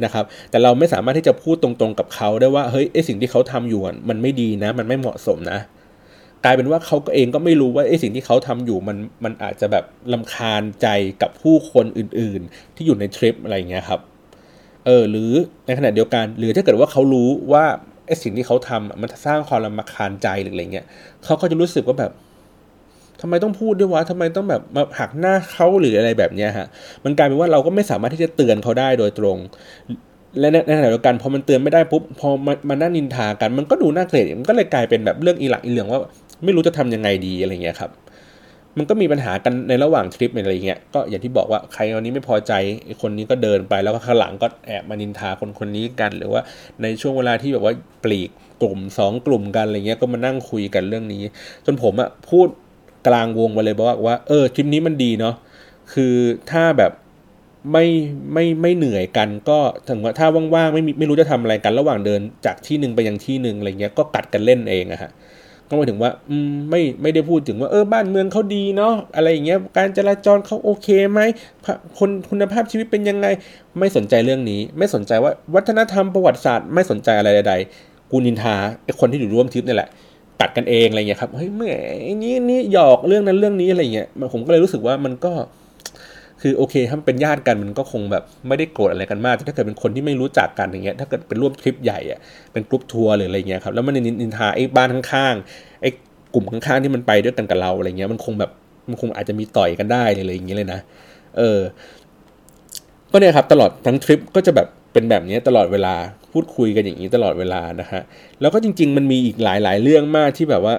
[0.04, 5.60] นะครับ แต่เราไม่สามารถที่จะพูดตรงๆกับเขาได้ว่าเฮ้ยไอ้สิ่งที่เขาทำอยู่มันไม่ดีนะ มันไม่เหมาะสมนะ
[6.46, 10.88] กลายเป็นว่าเขาเองก็ไม่รู้ว่าไอ้สิ่งที่เขาทำอยู่มันมันอาจจะแบบลำคาญใจ
[11.22, 14.00] กับผู้คนอื่นๆ ที่อยู่ในทริปอะไรเงี้ยครับ
[14.86, 15.32] เออหรือ
[15.66, 17.66] ในขณะเดียวกัน หรือถ้าเกิดว่าเขารู้ว่า
[18.10, 20.86] ไอ้สิ่งที่เขาทำมันสร้างความรำคาญใจหรืออะไรเงี้ย
[21.26, 22.12] เขาก็จะรู้สึกว่าแบบ
[23.22, 26.68] ทำไมต้องพูดด้วยวะทำไมต้องแบบมาหักหน้าเขาหรืออะไรแบบเนี้ยฮะ
[27.06, 29.38] มันกลายเป็นว่าเราก็ไม่สามารถที่จะเตือนเขาได้โดยตรง
[30.40, 36.00] และในขณะเดียวกันพอมันเตือนไม่ได้ปุ๊บพอมามานั่งนินทากัน มันก็ดูน่าเกลียดมันก็เลยกลายเป็นแบบเรื่องอีหลักอีเหลืองว่า
[36.44, 37.92] ไม่รู้จะทำยังไงดีอะไรเงี้ยครับ
[38.80, 42.54] มันก็มีปัญหากันในระหว่างทริปอะไรเงี้ยก็อย่างที่บอกว่าใครวันนี้ไม่พอใจ
[43.02, 46.42] คนนี้ก็เดินไปแล้วก็ข้างหลังก็แอบมานินทาคนคนนี้กัน หรือว่า
[46.82, 48.30] ในช่วงเวลาที่แบบว่าปลีก
[48.62, 51.24] กลุ่มสองกลุ่มกันอะไรเงี้ยก็มานั่งคุยกันเรื่องนี้
[51.66, 52.48] จนผมอะพูด
[53.08, 55.36] กลางวงไปเลยบอกว่าเออทริปนี้มันดีเนาะ
[55.94, 56.16] คือ
[56.52, 56.92] ถ้าแบบ
[57.72, 57.86] ไม่
[58.34, 65.12] ไม่ไม่เหนื่อยกันก็ถึงว่าถ้าว่างๆไม่ไม่รู้จะทำอะไรกันระหว่างเดินจากที่หนึ่งไปยังที่หนึ่งอะไรเงี้ยก็กัดกันเล่นเองอะฮะ
[65.70, 66.12] ก็หมายถึงว่า
[66.70, 71.20] ไม่ไม่ได้พูดถึงว่าเออบ้านเมืองเขาดีเนาะอะไรอย่างเงี้ยการจราจรเขาโอเคไหม
[71.98, 73.28] คนคุณภาพชีวิตเป็นยังไง
[73.80, 77.54] ไม่สนใจเรื่องนี้ ไม่สนใจว่าวัฒนธรรมประวัติศาสตร์ไม่สนใจอะไรใด
[77.84, 79.90] ๆ กูนินทาไอ้คนที่อยู่ร่วมทริปนี่แหละ
[80.42, 81.74] ตัดกันเองอะไรเงี้ยครับเฮ้ยเมื่อ
[82.24, 85.34] นี้นี่หยอกเรื่องนั้นเรื่องนี้อะไรเงี้ยผมก็เลยรู้สึกว่ามันก็
[86.42, 92.20] คือโอเคถ้าเป็นญาติกันมันก็คงแบบไม่ได้โกรธอะไรกันมากแต่ถ้าเกิดเป็นคนที่ไม่รู้จักกันอย่างเงี้ยถ้าเกิดเป็นร่วมทริปใหญ่อะ
[92.54, 95.90] เป็นกรุ๊ปทัวร์หรืออะไรเงี้ยครับแล้วมันนินทาไอ้บ้านข้างๆไอ้
[96.34, 98.52] กลุ่มข้างๆที่มันไปด้วยกันกับเราอะไรเงี้ยมันคงแบบ
[98.90, 100.80] มันคงอาจจะมีต่อยกันได้เลยอะไรอย่างเงี้ยเลยนะ
[101.38, 101.60] เออ
[103.12, 105.96] ก็เนี่ยครับตลอดทั้งทริปก็จะแบบเป็นแบบนี้ตลอดเวลา
[106.32, 108.02] พูดคุยกันอย่างนี้ตลอดเวลานะฮะ
[108.42, 110.76] แล้วก็จริง ๆ มันมีอีกหลาย ๆ เรื่องมากที่แบบว่า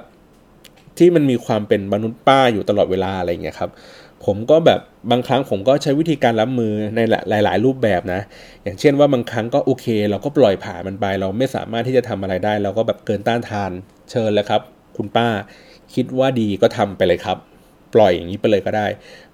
[0.99, 3.71] ที่มันมีความเป็นมนุษย์ป้าอยู่ตลอดเวลาอะไรเงี้ยครับ
[4.27, 4.81] ผมก็แบบ
[5.11, 7.01] บางครั้งผมก็ใช้วิธีการรับมือใน
[7.45, 8.21] หลาย ๆ รูปแบบนะ
[8.63, 13.71] อย่างเช่นว่าบางครั้งก็โอเค เราก็ปล่อยผ่านมันไป เราไม่สามารถที่จะทำอะไรได้ เราก็แบบเกินต้านทาน
[14.11, 14.61] เชิญเลยครับ
[14.97, 15.29] คุณป้า
[15.95, 17.39] คิดว่าดีก็ทำไปเลยครับ
[17.95, 18.87] ปล่อยอย่างนี้ไปเลยก็ได้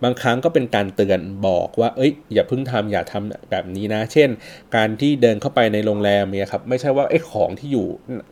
[0.02, 4.28] บางครั้งก็เป็นการเตือนบอกว่า เอ้ย อย่าเพิ่งทำอย่าทำแบบนี้นะ เช่น
[4.76, 7.86] การที่เดินเข้าไปในโรงแรมเนี่ยครับไม่ใช่ว่าไอ้ของที่อยู่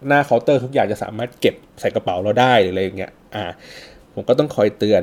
[0.08, 3.44] หน้าเคาน์เตอร์ทุกอย่างจะสามารถเก็บใส่กระเป๋าเราได้หรืออะไรอย่างเงี้ยอ่า
[4.14, 5.02] ผมก็ต้องคอยเตือน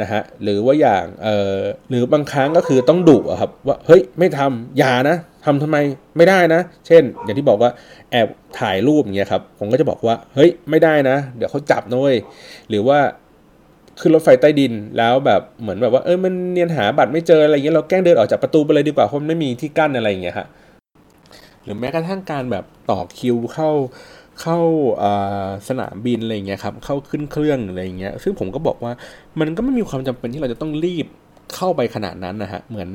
[0.00, 1.58] นะฮะหรือว่าอย่างเอ่อ
[1.90, 5.76] หรือบางครั้งก็คือต้องดุครับว่าเฮ้ยไม่ทำอย่านะทำทำไม
[6.16, 7.70] ไม่ได้นะ เช่น อย่างที่บอกว่า
[8.10, 8.28] แอบ
[8.60, 12.16] ถ่ายรูปอย่างเงี้ยครับผมก็จะบอกว่าเฮ้ยไม่ได้นะ เดี๋ยวเขาจับนะเว้ย
[12.68, 12.98] หรือว่า
[14.00, 20.46] ขึ้นรถไฟใต้ดินแล้วแบบเหมือนแบบว่าเออมันเนียนหาบัตรไม่เจออะไรเงี้ยเราแกล้งเดินออกจากประตูไปเลยดีกว่าเพราะมันไม่มีที่กั้นอะไรอย่างเงี้ยฮะ
[21.64, 23.70] หรือแม้กระทั่งการแบบต่อคิวเข้า
[24.40, 24.58] เข้า
[25.68, 28.92] สนามบินอะไรเงี้ยครับเข้าขึ้นเครื่องอะไรเงี้ยซึ่งผมก็บอกว่า
[29.40, 31.06] มันก็ไม่มีความจำเป็นที่เราจะต้องรีบ
[31.54, 32.88] เข้าไปขนาดนั้นนะฮะเหมือน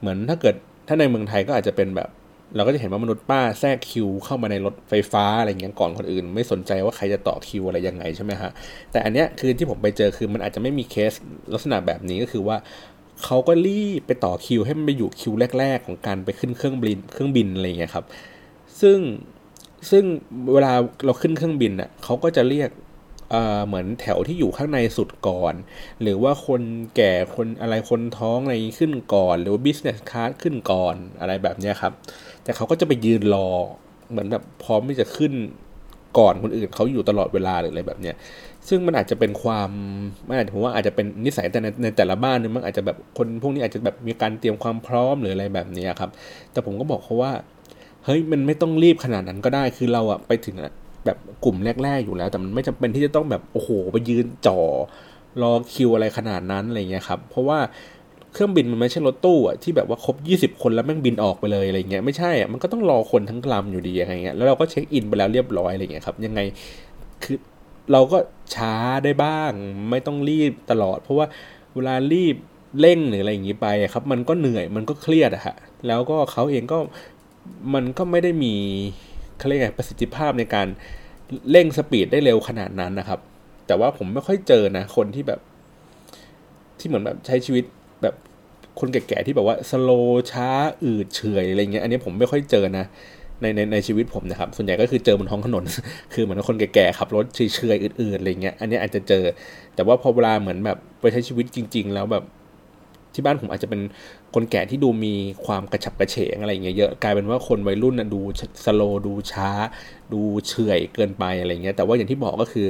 [0.00, 0.54] เหมือนถ้าเกิด
[0.88, 2.08] ถ้าในเมืองไทยก็อาจจะเป็นแบบ
[2.56, 8.50] เราก็จะเห็นว่ามนุษย์ป้าแทรกคิว เข้ามาในรถไฟฟ้าอะไรเงี้ยก่อนคนอื่น ไม่สนใจว่าใครจะต่อคิวอะไรยังไงใช่ไหมฮะ
[8.92, 11.12] แต่อันเนี้ยคือที่ผมไปเจอคือมันอาจจะไม่มีเคส
[11.52, 12.56] ลักษณะแบบนี้ก็คือว่า
[13.24, 18.04] เขาก็รีบไปต่อคิวให้มันไปอยู่คิวแรก ๆ ของการไปขึ้นเครื่องบินเครื่องบินอะไรเงี้ยครับ
[18.80, 18.98] ซึ่ง
[19.90, 20.04] ซึ่ง
[20.52, 20.72] เวลา
[21.04, 22.70] เราขึ้นเครื่องบินอะเขาก็จะเรียก
[23.66, 25.54] เหมือนแถวที่อยู่ข้างในสุดก่อน
[26.02, 26.62] หรือว่าคน
[26.96, 31.92] แก่คนอะไรคนท้องอะไรขึ้นก่อน หรือว่า business class ขึ้นก่อนอะไรแบบนี้ครับ
[32.44, 33.48] แต่เขาก็จะไปยืนรอ
[34.10, 35.32] เหมือนแบบพร้อมที่จะขึ้น
[36.18, 38.16] ก่อนคนอื่นเขาอยู่ตลอดเวลาหรืออะไรแบบเนี้ย
[38.68, 39.70] ซึ่งมันอาจจะเป็นความ
[40.26, 46.10] ไม่อาจผมว่าอาจจะเป็นนิสัยแต่ในในแต่ละบ้านนึงมันอาจจะแบบคนพวกนี้อาจจะแบบมีการเตรียมความพร้อมหรืออะไรแบบนี้ครับ
[46.52, 47.32] แต่ผมก็บอกเขาว่า
[48.04, 50.56] เฮ้ยมันไม่ต้องรีบขนาดนั้นก็ได้คือเราอะไปถึง
[51.04, 54.60] แบบกลุ่มแรก ๆ อยู่แล้ว แต่มันไม่จำเป็นที่จะต้องแบบโอ้โหไปยืนจ่อ
[55.42, 57.58] รอคิวอะไรขนาดนั้นอะไรเงี้ยครับ เพราะว่า
[58.32, 60.16] เครื่องบินมันไม่ใช่รถตู้อะที่แบบว่าครบ
[60.54, 66.40] 20 คนแล้วแม่งบินออกไปเลยอะไรเงี้ยไม่ใช่อะมันก็ต้องรอคนทั้งลำอยู่ดีอะไรเงี้ยแล้วเราก็เช็คอินไปแล้วเรียบร้อยอะไรเงี้ยครับยังไง
[67.22, 67.36] คือ
[67.92, 68.18] เราก็
[68.54, 69.52] ช้าได้บ้าง
[69.90, 71.26] ไม่ต้องรีบตลอด เพราะว่า
[71.74, 72.36] เวลารีบ
[72.80, 76.78] เร่งหรืออะไรอย่างนี้ไปครับ มันก็เหนื่อยมันก็เครียดอะฮะแล้วก็เขาเองก็
[77.74, 78.54] มันก็ไม่ได้มี
[79.38, 80.66] เขาเรียกไงประสิทธิภาพในการ
[81.50, 83.20] เร่งสปีดได้เร็วขนาดนั้นนะครับ
[83.66, 85.40] แต่ว่าผมไม่ค่อยเจอนะคนที่แบบ
[86.78, 87.64] ที่เหมือนแบบใช้ชีวิต
[88.02, 88.14] แบบ
[88.80, 89.90] คนแก่ๆที่แบบว่าสโล
[90.32, 90.48] ช้า
[90.84, 92.84] อืดเฉยอะไรเงี้ยอันนี้ผมไม่ค่อยเจอนะ
[93.40, 95.64] ในในในชีวิตผมนะครับ ส่วนใหญ่ก็คือเจอบนท้องถนน
[96.14, 97.40] คือเหมือนคนแก่ๆขับรถเฉ
[97.74, 99.24] ยๆอืดๆอะไรเงี้ยอันนี้อาจจะเจอ
[99.74, 102.24] แต่ว่าพอเวลาเหมือนแบบไปใช้ชีวิตจริง ๆ แล้วแบบ
[103.14, 103.80] ที่บ้านผมอาจจะเป็น
[104.34, 105.14] คนแก่ที่ดูมี
[105.46, 108.20] ความกระฉับกระเฉงอะไรเงี้ยเยอะกลายเป็นว่าคนวัยรุ่นนะดู
[108.64, 109.50] สโลดูช้า
[110.12, 112.66] ดูเฉยเกินไปอะไรเงี้ยแต่ว่าอย่างที่บอกก็คือ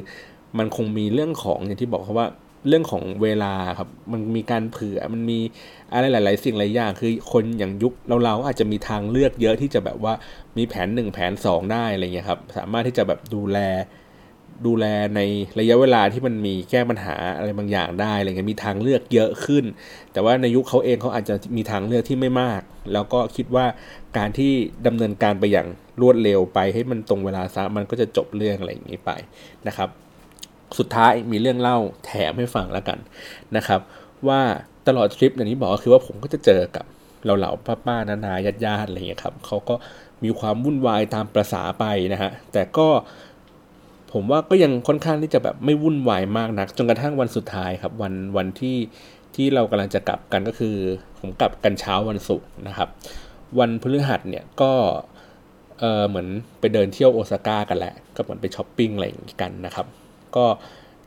[0.58, 2.28] มันคงมีเรื่องของอย่างที่บอกเขาว่า
[2.68, 5.38] เรื่องของเวลาครับ มันมีการเผื่อ มันมี
[5.92, 10.14] อะไรหลาย ๆ สิ่งหลายอย่าง คือคนอย่างยุคเราเราอาจจะมีทางเลือกเยอะที่จะแบบว่า
[10.56, 13.58] มีแผนหนึ่งแผนสองได้อะไรเงี้ยครับ สามารถที่จะแบบดูแล
[14.66, 14.86] ดูแล
[15.16, 15.20] ใน
[15.58, 19.64] ระยะเวลาที่มันมีแก้ปัญหาอะไรบางอย่างได้อะไรเงี้ยมีทางเลือกเยอะขึ้น
[20.12, 22.60] แต่ว่าในยุคเขาเองเขาอาจจะมีทางเลือกที่ไม่มาก
[22.92, 23.66] แล้วก็คิดว่า
[24.16, 24.52] การที่
[24.86, 25.68] ดำเนินการไปอย่าง
[26.00, 29.10] รวดเร็วไปให้มันตรงเวลาซะมันก็จะจบเรื่องอะไรอย่างนี้ไป
[29.66, 29.88] นะครับ
[30.78, 32.98] สุดท้ายมีเรื่องเล่าแถมให้ฟังแล้วกัน
[33.56, 33.80] นะครับ
[34.28, 34.40] ว่า
[34.88, 36.84] ตลอดทริปอย่างนี้บอกก็คือว่าผมก็จะเจอกับ
[37.26, 39.74] เราเหล่าป้าป้านานาญาติญาติอะไรเงี้ยครับเขาก็
[40.24, 42.88] มีความวุ่นวายตามประษาไปนะฮะแต่ก็
[44.14, 48.76] ผมว่าก็ยังค่อนข้างที่จะแบบไม่วุ่นวายมากนัก จนกระทั่งวันสุดท้ายครับ วันวันที่
[49.34, 50.76] ที่เรากำลังจะกลับกันก็คือ
[51.20, 52.88] ผมกลับกันเช้าวันศุกร์นะครับ
[53.58, 54.72] วันพฤหัสเนี่ยก็
[55.80, 56.28] เออเหมือน
[56.60, 59.06] ไปเดินเที่ยวโอซาก้ากันแหละก็เหมือนไปช้อปปิ้งอะไร
[59.42, 59.86] กันนะครับ
[60.36, 60.44] ก็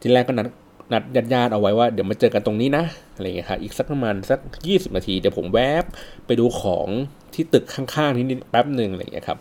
[0.01, 0.47] ทีแรกก็นัด
[0.93, 2.83] นัดญาติญาติเอาไว้ว่าเดี๋ยวมาเจอกันตรงนี้นะ
[3.15, 5.85] อะไรเงี้ยครับอีกสักประมาณสัก 20 นาทีเดี๋ยวผมแวบ
[6.25, 6.87] ไปดูของ
[7.33, 9.39] ที่ตึกข้างๆนี้แป๊บหนึ่งอะไรเงี้ยครับ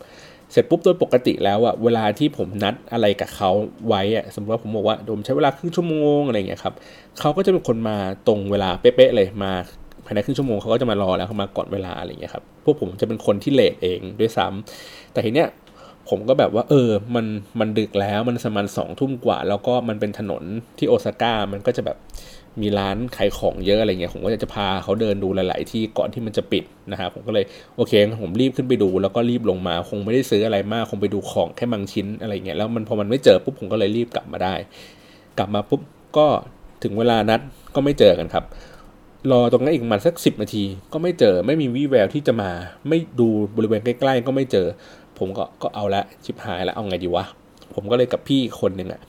[0.53, 3.51] เสร็จปุ๊บโดยปกติแล้วอะเวลาที่ผมนัดอะไรกับเขา
[3.89, 6.75] ไว้อะสมมติว่าผมบอกว่าผมใช้เวลาครึ่งชั่วโมงอะไรเงี้ยครับ
[7.21, 9.53] เขาก็จะเป็นคนมาตรงเวลาเป๊ะๆเลยมา
[10.07, 15.49] ภายในครึ่งชั่วโมงเขาก็จะมารอแล้วเขามาก่อนเวลาอะไรเงี้ยครับพวกผมจะเป็นคนที่เลทเองด้วยซ้ำแต่ทีเนี้ย
[16.09, 17.27] ผมก็แบบว่าเออ มัน
[17.61, 20.43] มันดึกแล้วมันสมันสองทุ่มกว่า แล้วก็มันเป็นถนน
[20.79, 21.97] ที่โอซาก้ามันก็จะแบบ
[22.63, 27.45] มีร้านขายของเยอะอะไรเงี้ยผมก็จะพาเขาเดินดูหลาย ๆ ที่ก่อนที่มันจะปิดนะครับผมก็เลย
[27.77, 27.93] โอเค
[28.23, 34.55] ผมรีบขึ้นไปดู แล้วก็รีบลงมาคงไม่ได้ซื้ออะไรมาก คงไปดูของแค่บางชิ้นอะไรเงี้ยแล้วมันพอมันไม่เจอปุ๊บผมก็เลยรีบกลับมาได้
[35.39, 35.81] กลับมาปุ๊บ
[36.17, 36.27] ก็
[36.83, 37.41] ถึงเวลานัด
[37.75, 38.45] ก็ไม่เจอกันครับ
[39.31, 42.51] รอตรงนั้นอีกมันสักสิบนาที ก็ไม่เจอไม่มีวี่แววที่จะมา
[42.89, 44.67] ไม่ดูบริเวณใกล้ ๆ ก็ไม่เจอ
[45.19, 47.25] ผมก็ก็เอาละชิบหายแล้วเอาไงดีวะ
[47.75, 49.01] ผมก็เลยกับพี่คนหนึ่งอะ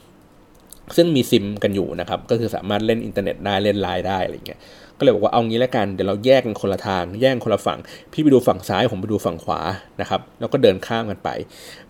[0.96, 4.60] ซึ่งมีซิมกันอยู่นะครับ ก็คือสามารถเล่นอินเทอร์เน็ตได้เล่นไลน์ได้อะไรเงี้ย
[4.98, 7.78] ก็เลยบอกว่าเอางี้แล้วกัน เดี๋ยวเราแยกกันคนละทาง แยกคนละฝั่ง
[8.12, 9.60] พี่ไปดูฝั่งซ้าย ผมไปดูฝั่งขวา
[10.00, 11.28] นะครับ แล้วก็เดินข้ามกันไป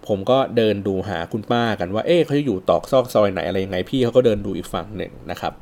[0.07, 5.53] ผมก็เดินดูหาคุณป้ากันว่า เอ๊ะเขาจะอยู่ตอกซอกซอยไหนอะไรยังไง พี่เขาก็เดินดูอีกฝั่งหนึ่งนะครับ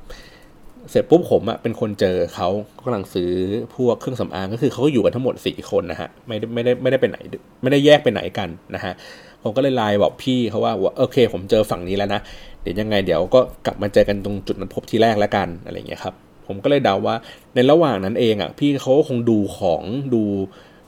[0.90, 2.48] เสร็จปุ๊บผมอะเป็นคนเจอเขา
[2.84, 3.30] กำลังซื้อ
[3.76, 7.18] พวกเครื่องสำอางก็คือเขาก็อยู่กันทั้งหมดสี่คนนะฮะ ไม่ได้ไม่ได้ไม่ได้ไปไหน
[7.62, 8.92] ไม่ได้แยกไปไหนกันนะฮะ
[9.42, 12.20] ผมก็เลยไลน์บอกพี่เขาว่า โอเค ผมเจอฝั่งนี้แล้วนะ
[12.66, 16.14] ดี๋ยวยังไงเดี๋ยวก็กลับมาเจอกันตรงจุดนัดพบที่แรกแล้วกันอะไรเงี้ยครับ
[16.46, 17.14] ผมก็เลยเดาว่า
[17.54, 19.82] ในระหว่างนั้นเองอะพี่เขาคงดูของ
[20.14, 20.22] ดู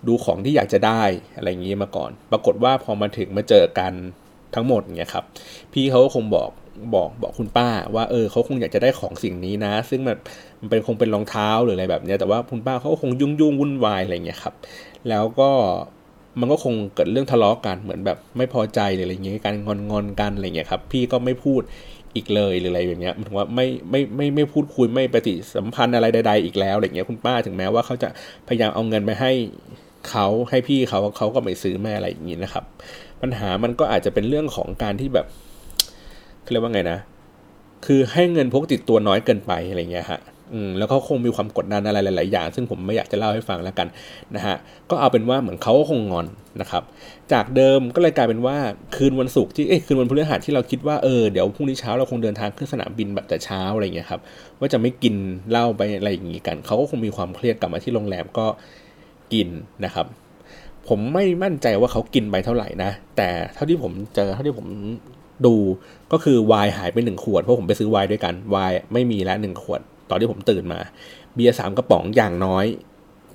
[0.09, 1.03] ดูของที่อยากจะได้
[1.37, 3.93] อะไรอย่างนี้มาก่อน ปรากฏว่าพอมาถึงมาเจอกัน
[4.55, 5.25] ทั้งหมดเนี่ยครับ
[5.73, 6.51] พี่เขาก็คงบอก
[6.95, 10.17] บอกบอกคุณป้า ว่าเออเขาคงอยากจะได้ของสิ่งนี้นะ ซึ่งมัน
[10.61, 14.55] มันเป็นคงเป็นรองเท้าหรืออะไรแบบเนี้ยแต่ว่าคุณป้าเขาคงยุ่งยุ่งวุ่นวายอะไรเงี้ยครับ
[15.09, 15.51] แล้วก็
[16.41, 21.63] มันก็คงเกิดเรื่องทะเลาะกันเหมือนแบบไม่พอใจหรืออะไรเงี้ยการงอนงอนกันอะไรเงี้ยครับ พี่ก็ไม่พูด
[22.17, 28.09] อีกเลยหรืออะไรอย่างเงี้ยมันถึงว่าไม่ไม่ไม่ไม่พูดคุยไม่ปฏิสัมพันธ์อะไรใด ๆ อีกแล้วอะไรเงี้ยคุณป้าถึงแม้ว่าเขาจะ
[28.49, 29.33] พยายามเอาเงินไปให้
[30.11, 32.65] เขาให้พี่เขาเขาก็ไม่ซื้อแม่อะไรอย่างงี้นะครับ
[33.23, 35.27] ปัญหามันก็อาจจะเป็นเรื่องของการที่แบบ
[36.51, 36.99] เรียกว่าไงนะ
[37.87, 40.21] คือให้เงินพกติดตัวน้อยเกินไปอะไรเงี้ยฮะ
[40.53, 43.89] อืมแล้วเขาคงมีความกดดันอะไรหลาย ๆ อย่าง ซึ่งผมไม่อยากจะเล่าให้ฟังแล้วกัน
[44.37, 44.57] นะฮะ
[44.91, 46.27] ก็เอาเป็นว่าเหมือนเขาคงงอน
[46.61, 46.83] นะครับ
[47.33, 48.57] จากเดิมก็เลยกลายเป็นว่า
[48.97, 54.21] คืนวันศุกร์ที่เอ้คืนวันพฤหัสที่เราคิดว่าเออเดี๋ยวพรุ่งนี้เช้าเราคงเดินทางขึ้นสนามบินแบบแต่เช้าอะไรเงี้ยครับ
[54.59, 55.15] ว่าจะไม่กิน
[55.51, 58.47] เหล้าไปอะไรอย่างงี้กันเขาก็คงมีความเครียดกลับมาที่โรงแรมก็
[59.33, 59.49] กิน
[59.85, 60.07] นะครับ
[60.89, 64.67] ผมไม่มั่นใจว่าเขากินไปเท่าไหร่นะ แต่เท่าที่ผมเจอเท่าที่ผม
[65.47, 65.55] ดู
[66.13, 69.81] ก็คือวายหายไปหนึ่งขวดเพราะผมไปซื้อวายด้วยกันวายไม่มีแล้วหนึ่งขวด
[70.11, 70.81] ตอนที่ผมตื่นมา
[71.35, 72.67] เบียร์สามกระป๋องอย่างน้อย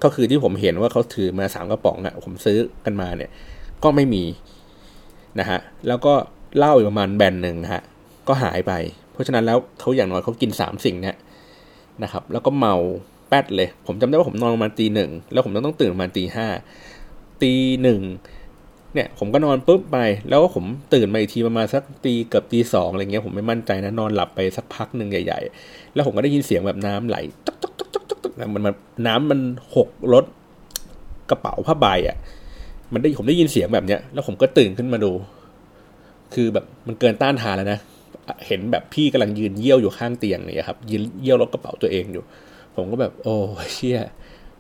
[0.03, 3.31] ก็คือที่ผมเห็นว่าเขาถือมาสามกระป๋องอะ่ะผมซื้อกันมาเนี่ย
[3.83, 4.23] ก็ไม่มี
[5.39, 6.13] นะฮะแล้วก็
[6.57, 7.83] เหล้าอีกประมาณแบนหนึ่งฮะ
[8.27, 8.73] ก็หายไป
[9.13, 11.15] เพราะฉะนั้นแล้วเขาอย่างน้อยเขากินสามสิ่งเนี่ย
[12.03, 12.75] นะครับ แล้วก็เมา
[13.29, 16.47] แป๊ดเลย ผมจำได้ว่าผมนอนประมาณตีหนึ่งแล้วผมต้องต้องตื่นประมาณตีห้า
[17.41, 17.53] ตี
[17.83, 18.01] หนึ่ง
[18.93, 19.97] เนี่ยผมก็นอนปุ๊บไป
[20.29, 27.17] แล้วก็ผมตื่นมาอีกทีประมาณสักตีเกือบตีสองอะไรเงี้ยผมไม่มั่นใจนะนอนหลับไปสักพักหนึ่งใหญ่ ๆ แล้วผมก็ได้ยินเสียงแบบน้ำไหล
[27.47, 28.73] ตกตกตกตกตกมันมัน
[29.07, 29.39] น้ำมัน
[29.75, 30.25] หกรถ
[31.29, 32.17] กระเป๋าผ้าใบอะ
[32.93, 35.11] มันได้ผมได้ยินเสียงแบบเนี้ย แล้วผมก็ตื่นขึ้นมาดู
[36.33, 37.79] คือแบบมันเกินต้านทานแล้วนะ
[38.47, 42.23] เห็นแบบพี่กำลังยืนเยี่ยวอยู่ข้างเตียงเนี่ยครับยืนเยี่ยวรถกระเป๋าตัวเองอยู่
[42.75, 43.35] ผมก็แบบ โอ้
[43.73, 43.99] เชี่ย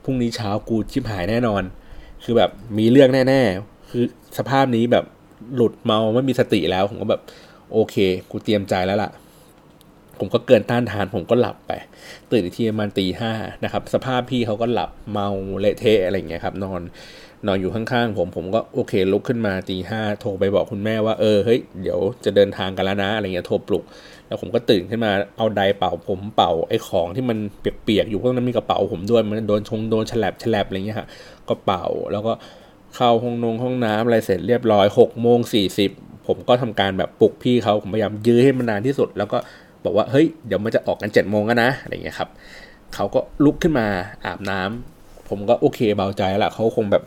[0.03, 1.63] พรุ่งนี้เช้ากูชิบหายแน่นอน
[2.23, 3.41] คือแบบมีเรื่องแน่
[3.93, 4.05] คือ
[4.37, 5.05] สภาพนี้แบบ
[5.55, 7.21] หลุดเมาไม่มีสติแล้ว ผมก็แบบ
[7.73, 7.95] โอเค
[8.31, 9.11] กูเตรียมใจแล้วล่ะ
[10.19, 11.71] ผมก็เกินต้านทาน ผมก็หลับไป
[12.31, 13.31] ตื่นอีกทีประมาณตีห้า
[13.63, 15.27] นะครับ สภาพพี่เขาก็หลับเมา
[15.59, 16.81] เละเทะอะไรอย่างเงี้ยครับนอน
[17.47, 23.83] นอนอยู่ข้างๆผมผมก็โอเคลุกขึ้นมาตีห้าโทรไปบอกคุณแม่ว่าเออเฮ้ยเดี๋ยวจะเดินทางกันแล้วนะอะไรเงี้ยโทรปลุก
[24.27, 31.07] แล้วผมก็ตื่นขึ้นมาเอาไดเป่าผมเป่าไอ้ของที่มันเปียกๆอยู่เพราะนั้นมีกระเป๋าผมด้วยมันโดนชงโดนฉลับฉลับอะไรเงี้ยฮะ
[31.49, 32.33] ก็เป่าแล้วก็
[32.95, 35.91] เข้าห้องนงห้องน้ำอะไรเสร็จเรียบร้อยหกโมงสี่สิบ
[36.27, 39.37] ผมก็ทำการแบบปลุกพี่เขาผมพยายามยื้อให้มันนานที่สุด แล้วก็
[39.85, 42.29] บอกว่าเฮ้ยเดี๋ยวมันจะออกกันเจ็ดโมงกันนะอะไรเงี้ยครับ
[42.95, 43.87] เขาก็ลุกขึ้นมา
[44.25, 47.03] อาบน้ำผมก็โอเคเบาใจแล้วเขาคงแบบ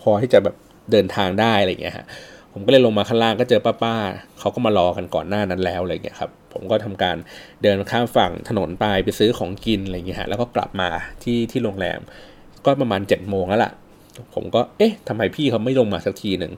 [0.00, 0.56] พอที่จะแบบ
[0.92, 2.06] เดินทางได้อะไรเงี้ยฮะ
[2.52, 3.96] ผมก็เลยลงมาข้างล่างก็เจอป้าป้า
[4.38, 7.16] เขาก็มารอกันก่อนหน้านั้นแล้วอะไรเงี้ยครับผมก็ทำการ
[7.62, 10.88] เดินข้ามฝั่งถนนไปไปซื้อของกินอะไรเงี้ยฮะแล้วก็กลับมา
[11.22, 12.00] ที่ที่โรงแรม
[12.64, 13.72] ก็ประมาณเจ็ดโมงแล้วล่ะ
[14.34, 16.52] ผมก็เอ๊ะทำไมพี่เขาไม่ลงมาสักทีหนึ่ง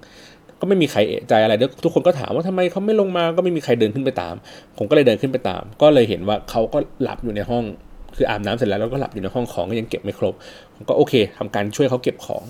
[0.60, 1.54] ก็ไม่มีใครเอะใจอะไร
[1.84, 4.34] ทุกคนก็ถามว่าทำไมเขาไม่ลงมาก็ไม่มีใครเดินขึ้นไปตาม
[4.78, 7.64] ผมก็เลยเดินขึ้นไปตาม ก็เลยเห็นว่าเขาก็หลับอยู่ในห้อง
[8.16, 10.34] คืออาบน้ำเสร็จแล้วแล้วก็หลับอยู่ในห้องของก็ยังเก็บไม่ครบ
[10.74, 12.44] ผมก็โอเคทำการช่วยเขาเก็บของ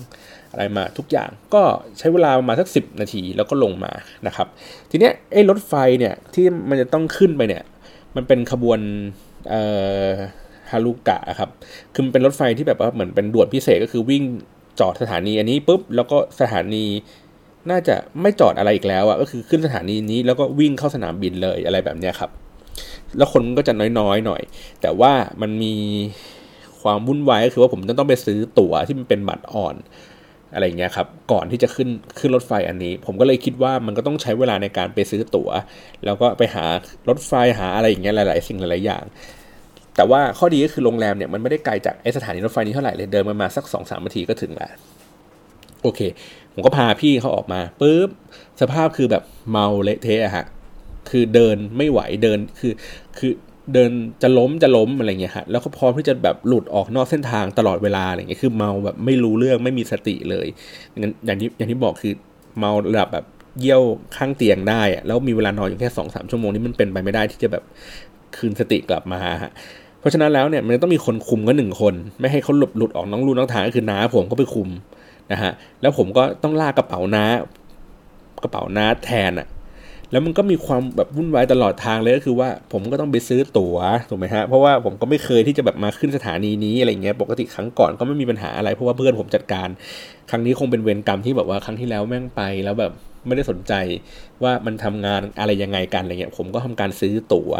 [0.51, 1.61] อะไรมาทุกอย่างก็
[1.99, 3.91] ใช้เวลาประมาณสักสินาทีแล้วก็ลงมา
[4.27, 4.47] นะครับ
[4.89, 7.63] ทีเนี้ยไอ้รถไฟเนี่ยที่มันจะต้องขึ้นไปเนี่ย
[8.15, 8.79] มันเป็นขบวน
[10.71, 11.49] ฮารุกะครับ
[11.93, 14.23] คือมันเป็นรถไฟที่แบบว่าเหมือนเป็นด่วนพิเศษก็คือวิ่ง
[14.79, 16.85] จอดสถานีอันนี้ปุ๊บแล้วก็สถานี
[17.69, 22.31] น่าจะไม่จอดอะไรอีกแล้วอะก็คือขึ้นสถานีนี้แล้วก็วิ่งเข้าสนามบินเลยอะไรแบบเนี้ยครับ
[23.17, 24.41] แล้วคนก็จะน้อยๆหน่อย
[24.81, 25.11] แต่ว่า
[25.41, 25.75] มันมี
[26.81, 29.75] ความวุ่นวายก็คือว่าผมจะต้องไปซื้อตั๋วที่มันเป็นบัตรอ่อน
[30.53, 35.49] อะไรเงี้ยครับก่อนที่จะขึ้นขึ้นรถไฟอันนี้ ผมก็เลยคิดว่ามันก็ต้องใช้เวลาในการไปซื้อตั๋ว
[36.05, 36.65] แล้วก็ไปหา
[37.09, 39.03] รถไฟหาอะไรอย่างเงี้ยหลาย ๆ สิ่งหลายๆอย่าง
[39.95, 44.71] แต่ว่าข้อดีก็คือโรงแรมเนี่ยมันไม่ได้ไกลจากไอสถานีรถไฟนี้เท่าไหร่เลยเดินมามาสักสองสามนาทีก็ถึงแล้ว
[45.83, 45.99] โอเค
[46.53, 48.09] ผมก็พาพี่เขาออกมาปุ๊บ
[48.61, 50.45] สภาพคือแบบเมาเละเทะฮะ
[51.09, 52.73] คือเดินไม่ไหวเดินคือ
[53.17, 53.31] คือ
[53.73, 60.47] เดินจะล้มจะล้มอะไรเงี้ยฮะแล้วก็พร้อมที่จะแบบหลุดออกนอกเส้นทางตลอดเวลาอะไรเงี้ยคือเมาแบบไม่รู้เรื่องไม่มีสติเลย
[61.25, 62.13] อย่างที่อย่างที่บอกคือ
[62.59, 63.25] เมาระดับแบบ
[63.59, 63.81] เยี่ยว
[64.17, 67.63] ข้างเตียงได้อะแล้วมีเวลานอนอยู่แค่สองสามชั่วโมงนี่มันเป็นไปไม่ได้ที่จะแบบ
[68.37, 69.51] คืนสติกลับมาฮะ
[70.01, 74.69] เพราะฉะนั้นแล้วเนี่ยมันต้องมีคนคุมก็หนึ่งคน ไม่ให้เขาหลุดหลุดออกน้องลูน้องทางก็คือน้าผมก็ไปคุม
[75.31, 77.25] นะฮะแล้วผมก็ต้องลากกระเป๋าน้า
[78.43, 79.47] กระเป๋าน้าแทนอะ
[80.11, 83.77] แล้วมันก็มีความแบบวุ่นวายตลอดทางเลยก็คือว่าผมก็ต้องไปซื้อตั๋ว
[84.09, 89.69] ถูกไหมฮะเพราะว่าผมก็ไม่เคยที่จะแบบมาขึ้นสถานีนี้อะไรเงี้ยปกติครั้งก่อนก็ไม่มีปัญหาอะไรเพราะว่าเพื่อนผมจัดการ
[90.29, 92.91] ครั้งนี้คงเป็นเวรกรรมที่แบบว่าครั้งที่แล้วแม่งไปแล้วแบบ
[93.27, 93.73] ไม่ได้สนใจ
[94.43, 97.51] ว่ามันทำงานอะไรยังไงกันอะไรเงี้ยผมก็ทำการซื้อตั๋ว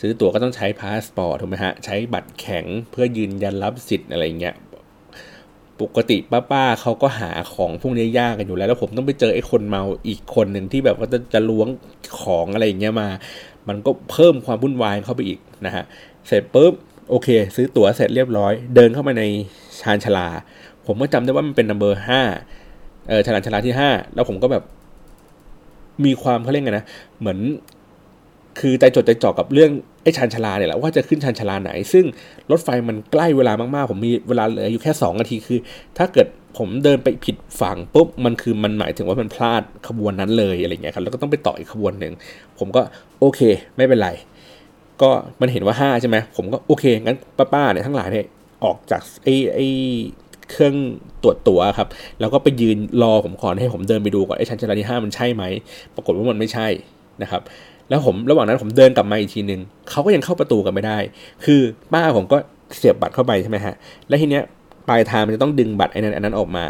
[0.00, 4.54] ซื้อตั๋วก็ต้องใช้พาสปอร์ตถูกไหมฮะ ใช้บัตรแข็งเพื่อยืนยันรับสิทธิ์อะไรเงี้ย
[5.80, 6.16] ปกติ
[6.50, 11.68] ป้าๆเขาก็หาของพวกนี้ยากกันอยู่แล้ว แล้วผมต้องไปเจอไอ้คนเมาอีกคนหนึ่งที่แบบว่าจะจะล้วง
[12.20, 13.08] ของอะไรอย่างเงี้ยมา
[13.68, 15.84] มันก็เพิ่มความวุ่นวายเข้าไปอีกนะฮะ
[16.26, 16.72] เสร็จปุ๊บ
[17.10, 19.24] โอเค ซื้อตั๋วเสร็จเรียบร้อย เดินเข้ามาใน
[19.80, 20.28] ชานชาลา
[20.86, 22.22] ผมก็จำได้ว่ามันเป็น number ห้า
[23.08, 24.64] เออชานชลาที่ห้าแล้วผมก็แบบ
[26.04, 26.86] มีความเขาเรียกไงนะ
[27.20, 27.38] เหมือน
[28.60, 29.70] คือใจจดใจจ่อกับเรื่อง
[30.02, 32.04] ไอ้ชานชลาเนี่ยแหละว่าจะขึ้นชานชลาไหน ซึ่ง
[32.50, 35.58] รถไฟมันใกล้เวลามากๆ ผมมีเวลาเหลืออยู่แค่สองนาทีคือ
[35.98, 36.26] ถ้าเกิด
[36.58, 42.12] ผมเดินไปผิดฝั่งปุ๊บมันคือมันหมายถึงว่ามันพลาดขบวนนั้นเลยอะไรเงี้ยครับแล้วก็ต้องไปต่ออีกขบวนหนึ่ง
[42.58, 42.82] ผมก็
[43.20, 43.40] โอเค
[43.76, 44.10] ไม่เป็นไร
[45.02, 47.16] ก็มันเห็นว่าห้าใช่ไหมผมก็โอเคงั้น
[47.52, 48.26] ป้าๆเนี่ยทั้งหลายเนี่ย
[48.64, 49.66] ออกจากไอ้ไอ้
[50.50, 50.74] เครื่อง
[51.22, 51.88] ตรวจตั๋วครับ
[52.20, 55.42] แล้วก็ไปยืนรอผมก่อนให้ผมเดินไปดูก่อนไอ้ชั้นชลาที่ห้ามันใช่ไหม
[55.94, 56.66] ปรากฏว่ามันไม่ใช่
[57.22, 57.42] นะครับ
[57.88, 60.98] แล้วผมระหว่างนั้นผมเดินกลับมาอีกทีหนึ่งเขาก็ยังเข้าประตูกันไม่ได้
[61.44, 61.60] คือ
[61.92, 62.36] ป้าผมก็
[62.76, 63.74] เสียบบัตรเข้าไปใช่ไหมฮะ
[64.08, 64.42] แล้วทีเนี้ย
[64.88, 66.66] ปลายทางมันจะต้องดึงบัตรไอ้นั้นอันนั้นออกมา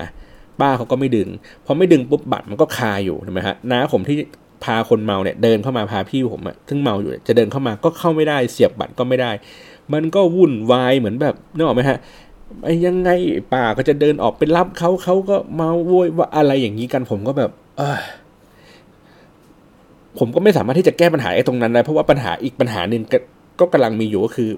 [0.61, 1.29] ป้าเขาก็ไม่ดึง
[1.67, 4.17] พอไม่ดึงปุ๊บบัตรมันก็คาอยู่ใช่ไหมฮะน้าผมที่
[4.65, 9.31] พาคนเมาเนี่ยเดินเข้ามาพาพี่ผมอะซึ่งเมาอยู่จะเดินเข้ามาก็เข้าไม่ได้ เสียบบัตรก็ไม่ได้
[9.93, 11.99] มันก็วุ่นวายเหมือนแบบนึกออกไหมฮะ
[12.65, 13.11] ไอ้ยังไง
[13.55, 17.99] ป่าก็จะเดินออกไปรับเขาเขาก็มาโวยว่าอะไรอย่างนี้กันผมก็แบบ เออ
[20.19, 23.03] ผมก็ไม่สามารถที่จะแก้ปัญหาไอ้ตรงนั้นได้เพราะว่าปัญหาอีกปัญหาหนึ่ง
[23.61, 24.51] ก็กำลังมีอยู่ก็คือ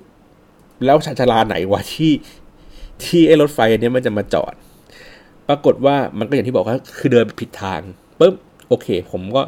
[0.84, 2.12] แล้วชาชลาไหนวะที่
[3.05, 4.55] ที่ไอ้รถไฟอันนี้มันจะมาจอด
[5.49, 7.80] ปรากฏว่ามันก็อย่างที่บอกว่าคือเดินผิดทาง
[8.20, 8.34] ปุ๊บ
[8.68, 9.43] โอเค ผมก็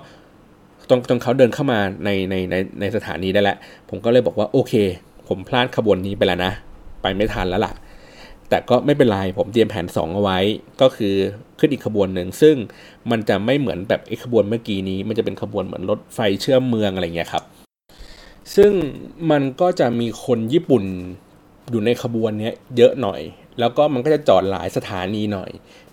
[0.88, 3.56] ตรงตรงเขาเดินเข้ามาในในในในสถานีได้แล้ว
[3.88, 4.72] ผมก็เลยบอกว่าโอเค
[5.28, 6.52] ผมพลาดขบวนนี้ไปแล้วนะ
[7.02, 7.72] ไปไม่ทันแล้วล่ะ
[8.50, 10.38] แต่ก็ไม่เป็นไรผมเตรียมแผนสองเอาไว้
[10.80, 11.14] ก็คือ
[11.58, 12.56] ขึ้นอีกขบวนหนึ่ง ซึ่ง
[13.10, 17.44] มันจะไม่เหมือนแบบไอ้ขบวนเมื่อกี้นี้ มันจะเป็นขบวนเหมือนรถไฟเชื่อมเมืองอะไรเงี้ยครับ
[18.56, 18.72] ซึ่ง
[19.30, 20.84] มันก็จะมีคนญี่ปุ่น
[21.70, 23.20] อยู่ในขบวนนี้เยอะหน่อย
[23.60, 25.50] แล้วก็มันก็จะจอดหลายสถานีหน่อย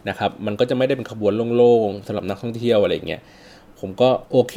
[0.10, 3.22] นะครับ มันก็จะไม่ได้เป็นขบวนโล่งๆสำหรับนักท่องเที่ยวอะไรเงี้ย
[3.80, 4.56] ผมก็โอเค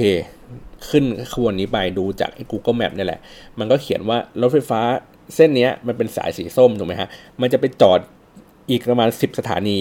[0.89, 3.21] ขึ้นขบวนนี้ไปดูจากไอ้ Google Map นี่แหละ
[3.59, 4.81] มันก็เขียนว่ารถไฟฟ้า
[5.37, 7.09] เส้นนี้มันเป็นสายสีส้มถูกไหมฮะ
[7.41, 8.01] มันจะไปจอด
[8.70, 9.78] อีกประมาณ 10 สถานี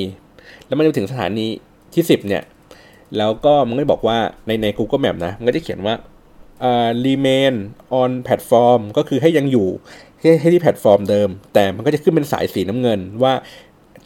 [0.65, 1.45] แล้วมันจะถึงสถานี
[1.93, 2.43] ที่ 10 เนี่ย
[3.17, 5.95] แล้วก็มันก็บอกว่าในใน Google Map นะ มันก็จะเขียนว่า
[6.63, 7.53] อ่า remain
[8.01, 9.67] on platform ก็คือให้ยังอยู่
[10.19, 13.33] ให้ให้ที่แพลตฟอร์มเดิม แต่มันก็จะขึ้นเป็นสายสีน้ำเงินว่า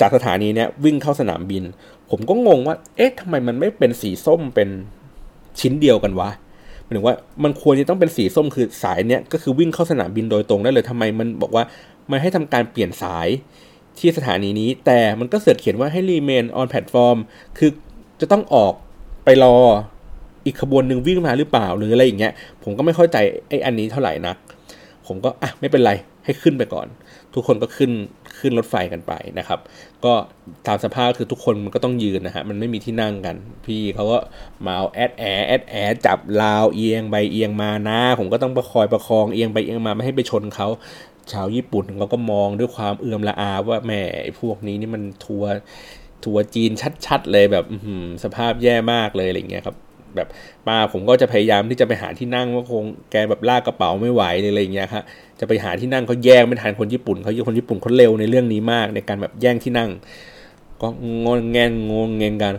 [0.01, 1.63] จากสถานีเนี้ยวิ่งเข้าสนามบิน
[2.09, 4.69] ผมก็งงว่า เอ๊ะทำไมมันไม่เป็นสีส้มเป็น
[5.59, 6.29] ชิ้นเดียวกันวะ
[6.95, 11.63] ถึงว่ามันควรจะต้องเป็นสีส้มคือสายเนี้ยก็คือวิ่งเข้าสนามบินโดยตรงได้เลยทำไมมันบอกว่า
[12.11, 13.27] มันให้ทำการเปลี่ยนสาย
[13.97, 17.17] ที่สถานีนี้ แต่มันก็เสือกเขียนว่าให้ remain on platform
[17.57, 17.69] คือ
[18.21, 18.73] จะต้องออก
[19.25, 19.55] ไปรอ
[20.45, 22.33] อีกขบวนหนึ่งวิ่งมาหรือเปล่าหรืออะไรอย่างเงี้ย
[22.63, 23.17] ผมก็ไม่เข้าใจ
[23.47, 24.37] ไอ้อันนี้เท่าไหร่นัก
[25.07, 25.91] ผมก็อะไม่เป็นไร
[26.25, 26.87] ให้ขึ้นไปก่อน
[27.33, 27.91] ทุกคนก็ขึ้น
[28.39, 29.59] ขึ้นรถไฟกันไปนะครับ
[30.05, 30.13] ก็
[30.67, 34.19] ตามสภาพคือทุกคนมันก็ต้องยืนนะฮะมันไม่มีที่นั่งกัน พี่เขาก็
[34.65, 40.67] มาเอาแอดแอแอดแอจับราวเอียงไปเอียงมานะผมก็ต้องประคอยประคองเอียงไปเอียงมาไม่ให้ไปชนเขา
[41.31, 43.93] ชาวญี่ปุ่นเขาก็มองด้วยความเอื่อมละอาว่าแหม
[44.39, 45.43] พวกนี้นี่มันทัว
[46.25, 46.71] ทัวจีน
[47.05, 47.65] ชัดๆเลยแบบ
[48.23, 49.77] สภาพแย่มากเลยอะไรเงี้ยครับ
[50.15, 50.27] แบบ
[50.67, 55.03] มาผมก็จะพยายามที่จะไปหาที่นั่งว่าคงแกแบบลากกระเป๋าไม่ไหวเลยอะไรเงี้ยครับ
[55.39, 59.89] จะไปหาที่นั่งเขาแย่งไม่ทันคนญี่ปุ่นเขาคนญี่ปุ่นเขาเร็วในเรื่องนี้มากในการแบบแย่งที่นั่ง
[60.81, 60.87] ก็
[61.25, 62.53] งงแงนงงเงงกัน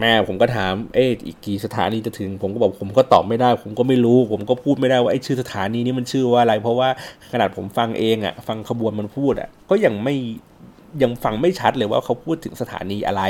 [0.00, 6.88] แม่ผมก็ถาม เอ๊ะอีกกี่สถานีจะถึง ผมก็บอกผมก็ตอบไม่ได้ ผมก็ไม่รู้ ผมก็พูดไม่ได้ว่าไอ้ชื่อสถานีนี้มันชื่อว่าอะไร เพราะว่า
[7.32, 10.14] ขนาดผมฟังเองอะ่ะ ฟังขบวนมันพูดอะ่ะ ก็ยังไม่
[11.02, 13.22] ยังฟังไม่ชัดเลยว่าเขาพูดถึงสถานีอะไร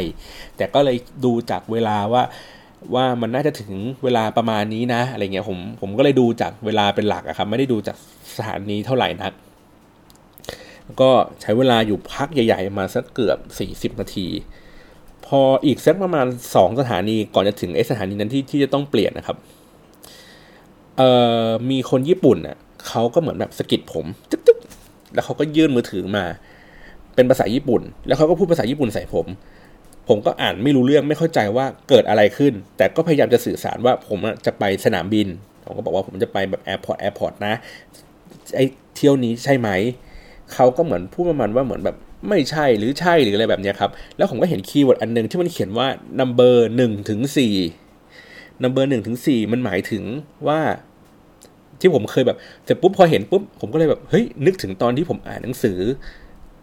[0.57, 2.23] แต่ก็เลยดูจากเวลาว่า
[2.95, 3.73] ว่ามันน่าจะถึง
[4.05, 7.97] เวลาประมาณนี้นะ อะไรเงี้ยผมผมก็เลยดูจากเวลาเป็นหลักอะครับ ไม่ได้ดูจาก
[8.37, 9.33] สถานีเท่าไหร่นัก
[11.01, 11.11] ก็
[11.41, 13.39] ใช้เวลาอยู่พักใหญ่ ๆ มาสักเกือบ
[13.95, 14.27] 40 นาที
[15.27, 19.37] พออีกสักประมาณ 2 สถานีก่อนจะถึงไอสถานีนั้นที่ที่จะต้องเปลี่ยนนะครับ
[20.97, 21.11] เอ่
[21.47, 22.57] อมีคนญี่ปุ่นอะ
[22.89, 26.25] เขาก็เหมือนแบบสกิดผมจึ๊กๆแล้วเขาก็ยื่นมือถือมา
[27.15, 29.27] เป็นภาษาญี่ปุ่น แล้วเขาก็พูดภาษาญี่ปุ่นใส่ผม
[30.09, 35.29] ผมก็อ่านไม่รู้เรื่องไม่เข้าใจว่าเกิดอะไรขึ้น แต่ก็พยายามจะสื่อสารว่าผมจะไปสนามบิน
[35.65, 37.55] ผมก็บอกว่าผมจะไปแบบ airport airport นะ
[38.57, 38.61] ไอ
[38.97, 39.69] เที่ยวนี้ใช่ไหม
[40.53, 41.97] เขาก็เหมือนพูดประมาณว่าเหมือนแบบ
[42.29, 45.87] ไม่ใช่หรือใช่หรืออะไรแบบนี้ครับ แล้วผมก็เห็น keyword อันหนึ่งที่มันเขียนว่า
[46.21, 47.55] number หนึ่งถึงสี่
[48.63, 50.03] number หนึ่งถึงสี่มันหมายถึง
[50.49, 50.61] ว่า
[51.81, 55.79] ที่ผมเคยแบบเสร็จปุ๊บพอเห็นปุ๊บผมก็เลยแบบเฮ้ยนึกถึงตอนที่ผมอ่านหนังสือ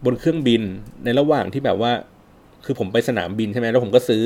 [0.04, 0.62] บนเครื่องบิน
[1.04, 1.92] ในระหว่างที่แบบว่า
[2.66, 4.22] คือผมไปสนามบินใช่ไหมแล้วผมก็ซื้อ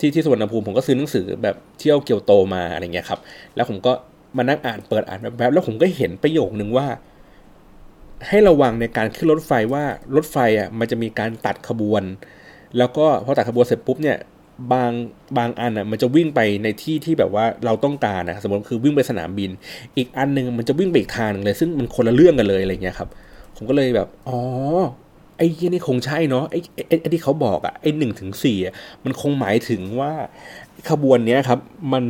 [0.00, 3.20] ที่ที่สุวรรณภูมิผมก็ซื้อหนังสือแบบเที่ยวเกียวโตมาอะไรเงี้ยครับ
[3.56, 3.92] แล้วผมก็
[4.36, 6.86] มานั่งอ่านเปิดอ่านแบบแล้วผมก็เห็นประโยคนึงว่า
[8.28, 9.84] ให้ระวังในการขึ้นรถไฟว่า
[10.16, 12.02] รถไฟอะมันจะมีการตัดขบวน
[12.78, 14.18] แล้วก็พอตัดขบวนเสร็จปุ๊บเนี่ย
[14.72, 14.92] บาง
[15.38, 19.50] บางอันอะมันจะวิ่งไปในที่ที่แบบว่าเราต้องการนะสมมติคือวิ่งไปสนามบิน
[19.96, 23.08] อีกอันหนึ่งมันจะวิ่งไปอีกทางนึงเลย ซึ่งมันคนละเรื่องกันเลยอะไรเงี้ยครับ
[23.56, 24.38] ผมก็เลยแบบอ๋อ
[25.36, 26.58] ไอ้ยี่นี่คงใช่เนาะไอ้
[27.00, 28.58] ไอ้ที่เขาบอกอะไอ้หนึ่งถึงสี่
[29.04, 30.12] มันคงหมายถึงว่า
[30.90, 31.58] ขบวนเนี้ยครับ
[31.92, 32.04] มัน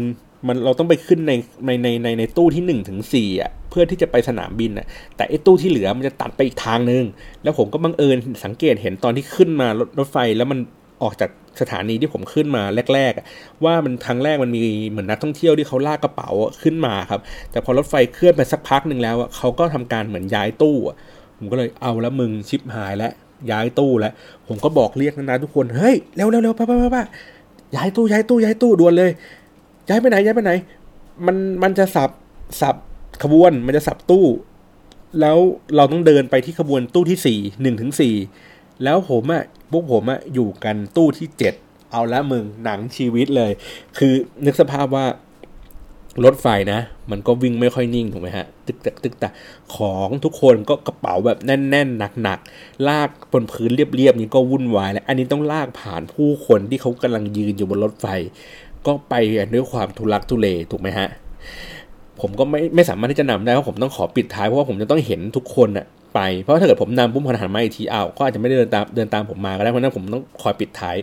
[0.47, 1.33] มันเราต้องไปขึ้นใน
[1.66, 7.05] ในในในในตู้ที่หนึ่งถึงสี่อะเพื่อที่จะไปสนามบินอะ แต่ไอ้ตู้ที่เหลือมันจะตัดไปอีกทางนึง
[7.43, 10.59] แล้วผมก็บังเอิญสังเกตเห็นตอนที่ขึ้นมารถรถไฟแล้วมัน
[11.03, 12.62] ออกจากสถานีที่ผมขึ้นมา
[12.95, 16.31] แรกๆว่ามันทางแรกมันมีเหมือนนักท่องเที่ยวที่เขาลากกระเป๋า
[16.62, 17.20] ขึ้นมาครับ
[17.51, 20.77] แต่พอรถไฟเคลื่อนไปสักพักหนึ่งแล้วเขาก็ทำการเหมือนย้ายตู้
[21.45, 23.13] ผมก็เลยเอาแล้วมึงชิปหายแล้ว
[23.51, 24.13] ย้ายตู้แล้ว
[24.49, 27.05] ผมก็บอกเรียกนะทุกคนเฮ้ยเร็วเร็วเร็วป้าป้าป้า
[27.77, 29.11] ย้ายตู้ย้ายตู้ย้ายตู้ด่วนเลย
[29.89, 30.53] ย้ายไปไหนย้ายไปไหน
[31.27, 32.11] มันมันจะสับ
[32.61, 32.77] สับ
[33.23, 34.27] ขบวนมันจะสับตู้
[35.21, 35.39] แล้ว
[35.77, 38.15] เราต้องเดินไปที่ขบวนตู้ที่สี่หนึ่งถึงสี่
[38.85, 41.55] แล้วผมอะพวกผมอะอยู่กันตู้ที่เจ็ด
[41.93, 43.51] เอาละมึงหนังชีวิตเลย
[43.99, 44.13] คือ
[44.47, 45.07] นึกสภาพว่า
[46.25, 49.33] รถไฟนะ มันก็วิ่งไม่ค่อยนิ่งถูกไหมฮะ ตึกตักตึกตัก
[49.77, 58.07] ของทุกคนก็กระเป๋าแบบแน่นๆหนักๆลากบนพื้นเรียบๆนี้ก็วุ่นวายแล้ว อันนี้ต้องลากผ่านผู้คนที่เขากำลังยืนอยู่บนรถไฟ
[58.87, 59.15] ก็ไป
[59.55, 61.09] ด้วยความทุลักทุเลถูกไหมฮะ
[62.21, 70.97] ผมก็ไม่ไม่สามารถที่จะนำได้เพราะผมต้องขอปิดท้ายเพราะว่าผมจะต้องเห็นทุกคนอะไป เพราะถ้าเกิดผมนำปุ๊บพอหันมาอีกทีอ้าวก็อาจจะไม่เดินตามเดินตามผมมาก็ได้เพราะนั้นผมต้องคอยปิดท้าย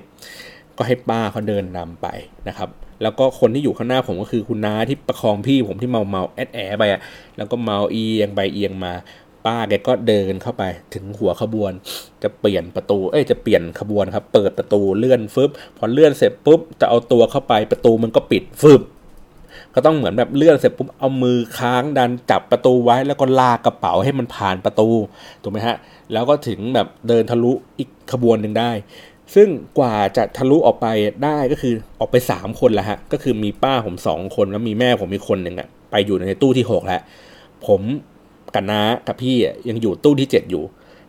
[0.77, 2.07] ก็ให้ป้าเขาเดินนำไป
[2.47, 2.69] นะครับ
[3.01, 7.01] แล้วก็คนที่อยู่ข้างหน้าผมก็คือคุณน้าที่ประคองพี่ผมที่เมาเมาแอดแอไปอะ
[7.37, 8.93] แล้วก็เมาเอียงไปเอียงมา
[9.45, 11.71] ป้าแกก็เดินเข้าไปถึงหัวขบวน
[12.23, 18.81] จะเปลี่ยนประตู เอ้ยจะเปลี่ยนขบวนครับ เปิดประตูเลื่อนฟึบพอเลื่อนเสร็จปุ๊บจะเอาตัวเข้าไปประตูมันก็ปิดฟึบ
[19.75, 24.89] ก็ต้องเหมือนแบบเลื่อนเสร็จปุ๊บเอามือค้างดันจับประตูไว้แล้วก็ลากกระเป๋าให้มันผ่านประตู
[25.41, 25.77] ถูกไหมฮะ
[26.11, 28.71] แล้วก็ถึงแบบเดินทะลุอีกขบวนหนึ่งได้
[29.35, 29.47] ซึ่ง
[29.79, 30.87] กว่าจะทะลุออกไป
[31.23, 37.01] ได้ก็คือออกไปสามคนแล้วฮะ ก็คือมีป้าผมสองคนแล้วมีแม่ผมอีกคนหนึ่งอะไปอยู่ในตู้ที่หกแล้ว
[37.67, 37.81] ผม
[38.55, 39.35] กับน้ากับพี่
[39.69, 40.63] ยังอยู่ตู้ที่เจ็ดอยู่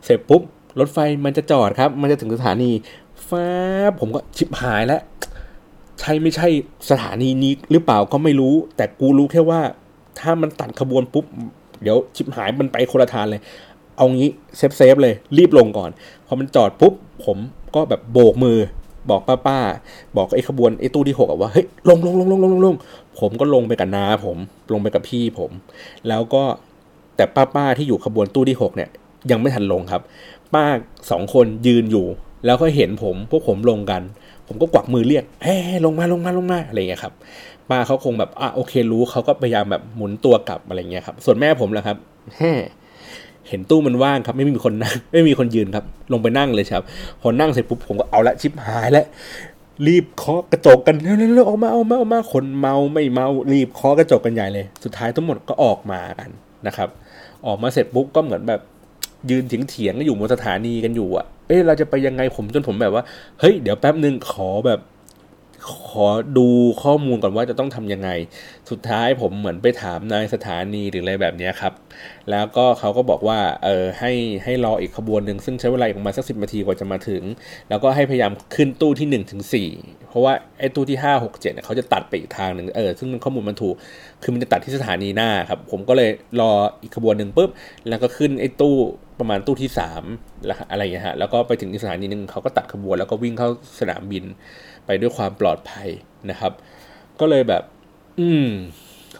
[0.04, 0.42] เสร็จปุ๊บ
[0.78, 2.70] รถไฟมันจะจอดครับ มันจะถึงสถานี
[3.28, 3.46] ฟ้า
[4.00, 5.02] ผมก็ชิบหายแล้ว
[6.00, 6.48] ใช่ไม่ใช่
[6.90, 9.60] สถานีนี้หรือเปล่าก็ไม่รู้ แต่กูรู้แค่ว่า
[10.20, 11.24] ถ้ามันตัดขบวนปุ๊บ
[11.82, 13.40] เดี๋ยวชิบหายมันไปคนละทางเลย
[13.96, 15.90] เอางี้ safe safe เลย รีบลงก่อน
[16.26, 16.94] พอมันจอดปุ๊บ
[17.24, 17.38] ผม
[17.74, 18.58] ก็แบบโบกมือ
[19.10, 19.58] บอกป้าป้า
[20.16, 22.76] บอกไอ้ขบวนไอ้ตู้ที่หกว่าเฮ้ยลงลงลงลงลงลง
[23.20, 24.38] ผมก็ลงไปกับน้าผม
[24.72, 25.50] ลงไปกับพี่ผม
[26.08, 26.42] แล้วก็
[27.16, 28.90] แต่ป้าป้าที่อยู่ขบวนตู้ที่หกเนี่ย
[29.30, 30.02] ยังไม่ทันลงครับ
[30.54, 30.64] ป้า
[31.10, 32.06] สองคนยืนอยู่
[32.46, 34.02] แล้วก็เห็นผมพวกผมลงกัน
[34.46, 37.12] ผมก็กวักมือเรียกเฮ้ลงมาลงมาลงมาอะไรเงี้ยครับ
[37.70, 41.96] ป้าเขาคงแบบอะโอเครู้เขาก็พยายามแบบหมุนตัวกลับอะไรเงี้ยครับ ส่วนแม่ผมแหละครับ
[42.38, 42.52] แฮ่
[43.48, 46.84] เห็นตู้มันว่างครับ ไม่มีคนนั่งไม่มีคนยืนครับ ลงไปนั่งเลยครับ
[47.20, 49.06] พอนั่งเสร็จปุ๊บผมก็เอาละชิปหายแล้ว
[49.86, 56.30] รีบเคาะกระจกกันเร็วๆออกมาออกมาออกมาคนเมาไม่เมา รีบเคาะกระจกกันใหญ่เลย สุดท้ายทั้งหมดก็ออกมากัน
[56.66, 56.88] นะครับ
[57.46, 58.60] ออกมาเสร็จปุ๊บก็เหมือนแบบ
[59.30, 63.04] ยืนเถียงเถียงอยู่บนสถานีกันอยู่อะเอ๊ะเราจะไปยังไงผมจนผมแบบว่า
[63.40, 64.80] เฮ้ย เดี๋ยวแป๊บนึงขอแบบ
[65.88, 66.08] ขอ
[66.38, 66.48] ดู
[66.82, 68.10] ข้อมูลก่อนว่าจะต้องทำยังไง
[68.70, 71.72] สุดท้ายผมเหมือนไปถามนายสถานีหรืออะไรแบบนี้ครับ
[72.30, 74.12] แล้วก็เขาก็บอกว่าเออให้
[74.44, 77.22] ให้รออีกขบวนหนึ่งซึ่งใช้เวลาประมาณสักสินาทีกว่าจะมาถึง
[77.68, 79.54] แล้วก็ให้พยายามขึ้นตู้ที่1นถึงส
[80.08, 83.74] เพราะว่าไอ้ตู้ที่ 5 6 7เนี่ยเขาจะตัดไปอีกทางหนึ่งเออซึ่งข้อมูลมันถูก
[84.22, 86.10] คือมันจะตัดที่สถานีหน้าครับ ผมก็เลย
[86.40, 86.52] รอ
[86.82, 87.50] อีกขบวนหนึ่งปุ๊บ
[87.88, 88.76] แล้วก็ขึ้นไอ้ตู้
[89.20, 89.70] ประมาณตู้ที่
[90.08, 93.48] 3แล้วอะไรอย่างเงี้ยฮะแล้วก็ไปถึงสถานีหนึ่งเขาก็ตัดขบวนแล้วก็วิ่งเข้า
[93.80, 94.24] สนามบิน
[94.86, 95.88] ไปด้วยความปลอดภัย
[96.30, 96.52] นะครับ
[97.20, 97.62] ก็เลยแบบ
[98.20, 98.48] อืม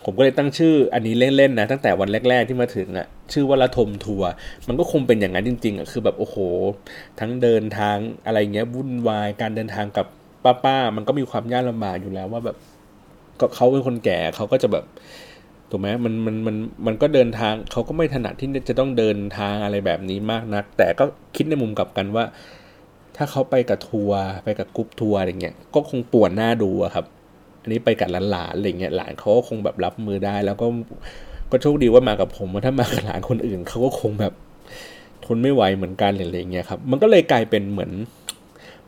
[0.05, 4.29] ผมก็เลยตั้งชื่อ อันนี้เล่นๆนะตั้งแต่วันแรก ๆที่มาถึงอะชื่อว่าละทมทัวร์
[4.69, 6.37] มันก็คงเป็นอย่างนั้นจริง ๆอะ่ะคือแบบโอ้โห
[7.21, 7.97] ทั้งเดินทาง
[8.27, 10.07] อะไรเงี้ยวุ่นวายการเดินทางกับ
[10.45, 12.57] ป้าๆมันก็มีความยากลำบากอยู่แล้วว่าแบบ
[13.41, 14.85] ก็เขาเป็นคนแก่เขาก็จะแบบ
[15.71, 16.57] ถูกไหมมันมันมัน
[16.87, 21.05] มันก็เดินทางเขาก็ไม่ถนัดที่จะต้องเดินทางอะไรแบบนี้มากนัก แต่ก็
[21.37, 22.25] คิดในมุมกลับกันว่า
[23.17, 27.07] ถ้าเขาไปกับทัวร์ไปกับกรุ๊ปทัวร์อะไรเงี้ยก็คงปวดหน้าดูอะครับ
[27.61, 30.67] อันนี้ไปกับหลานๆอะไรเงี้ยหลานเขาก็คงแบบรับมือได้ แล้วก็
[31.51, 34.33] ก็โชคดีว่ามากับผมถ้ามากับหลานคนอื่นเขาก็คงแบบ
[35.25, 37.93] ทนไม่ไหวเหมือนกันอะไรเงี้ยครับ มันก็เลยกลายเป็นเหมือน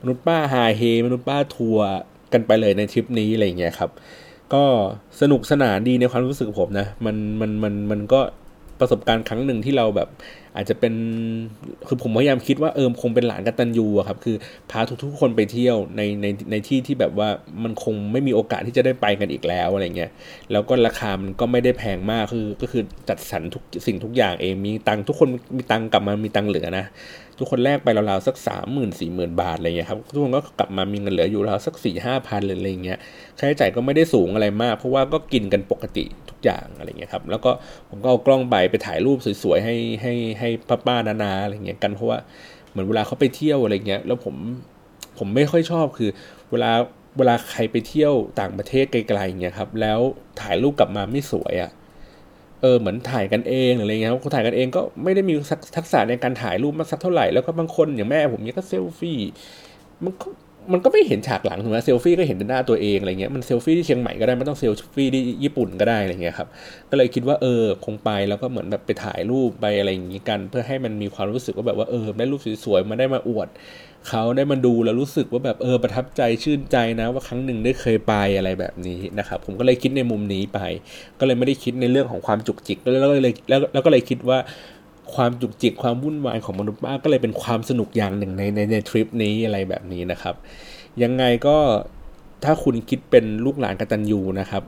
[0.00, 1.88] มนุษย์ป้าฮาเฮมนุษย์ป้าทัวร์
[2.32, 3.90] กันไปเลยในทริปนี้อะไรเงี้ยครับ
[4.54, 4.64] ก็
[5.20, 8.20] สนุกสนานดีในความรู้สึกผมนะ มันมันมันมันก็
[8.80, 10.08] ประสบการณ์ครั้งหนึ่งที่เราแบบ
[10.56, 10.94] อาจจะเป็น
[11.86, 14.36] คือผมพยายามคิดว่าเออคงเป็นหลานกตัญญูอะครับคือ
[14.70, 17.28] พาทุกๆคนไปเที่ยวในในในที่ที่แบบว่า
[17.62, 20.10] มันคงไม่มีโอกาสที่จะได้ไปกันอีกแล้วอะไรเงี้ย
[20.52, 26.86] แล้วก็ราคามันก็ไม่ได้แพงมากคือก็คือจัดสรรทุกสิ่งทุกอย่างเองมีตังทุกคนมีตังกลับมามีตังเหลือนะ
[27.38, 32.98] ทุกคนแลกไปราวๆสักสามหมื่นสี่หมื่นบาทอะไรเงี้ยครับทุกคนก็กลับมามีเงินเหลืออยู่ราวสักสี่ห้าพันเลยอะไรเงี้ย
[33.38, 37.50] ค่าใช้จ่ายก็ไม่ได้สูงอะไรมาก เพราะว่าก็กินกันปกติทุกอย่างอะไรเงี้ยครับแล้วก็
[37.90, 42.18] ผมก็เอากล้องไปไปถ่ายรูปสวยๆให้ให้ใหป้าป้านานาอะไรเงี้ยกันเพราะว่า
[42.70, 44.34] เหมือนเวลาเขาไปเที่ยวอะไรเงี้ยแล้วผม
[45.18, 46.10] ผมไม่ค่อยชอบคือ
[46.50, 46.72] เวลา
[47.18, 50.00] เวลาใครไปเที่ยวต่างประเทศไกลๆเงี้ยครับ แล้ว
[50.40, 51.70] ถ่ายรูปกลับมาไม่สวยอะ่ะ
[52.62, 55.34] เออเหมือนถ่ายกันเองหรือะไรเงี้ยคนถ่ายกันเองก็ไม่ได้มี
[55.76, 59.18] ทักษะในการถ่ายรูปมาสักเท่าไหร่แล้วก็บางคนอย่างแม่ผมเนี้ยก็เซลฟี่
[60.04, 60.28] มันก็
[60.72, 66.48] มันก็ไม่เห็นฉากหลังถูกไหมเซลฟี่ก็เห็นแต่หน้าตัวเองอะไรเงี้ยมันเซลฟี่ที่เชียงใหม่ก็ได้ไม่ต้องเซลฟี่ที่ญี่ปุ่นก็ได้อะไรเงี้ยครับ
[66.90, 73.48] ก็เลยคิดว่าเออคงไปแล้วก็เหมือนแบบไปถ่ายรูปไปอะไรอย่างงี้กัน เพื่อให้มันมีความรู้สึกว่าแบบว่าเออได้รูปสวยๆมาได้มาอวด
[74.08, 80.60] เขาได้มาดูแล้วรู้สึกว่าแบบเออประทับใจชื่นใจนะว่าครั้งหนึ่งได้เคยไปอะไรแบบนี้นะครับผมก็เลยคิดในมุมนี้ไป
[81.20, 84.38] ก็เลยไม่ได้คิดในเรื่องของความจุกจิกแล้วก็เลยแล้วแล้วก็เลยคิดว่า
[85.14, 90.34] ความจุกจิกความวุ่นวายของมนุษย์ป้าก็เลยเป็นความสนุกอย่างหนึ่งในในในทริปนี้อะไรแบบนี้นะครับ
[91.02, 91.56] ยังไงก็
[92.44, 94.62] ถ้าคุณคิดเป็นลูกหลานกตัญญูนะครับ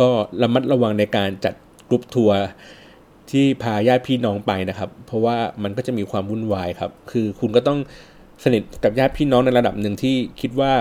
[0.00, 0.08] ก็
[0.42, 1.54] ระมัดระวังในการจัด
[1.88, 2.38] กรุ๊ปทัวร์
[3.30, 7.78] ที่พาญาติพี่น้องไปนะครับ เพราะว่ามันก็จะมีความวุ่นวายครับ คือคุณก็ต้อง
[8.44, 10.72] สนิทกับญาติพี่น้องในระดับหนึ่งที่คิดว่า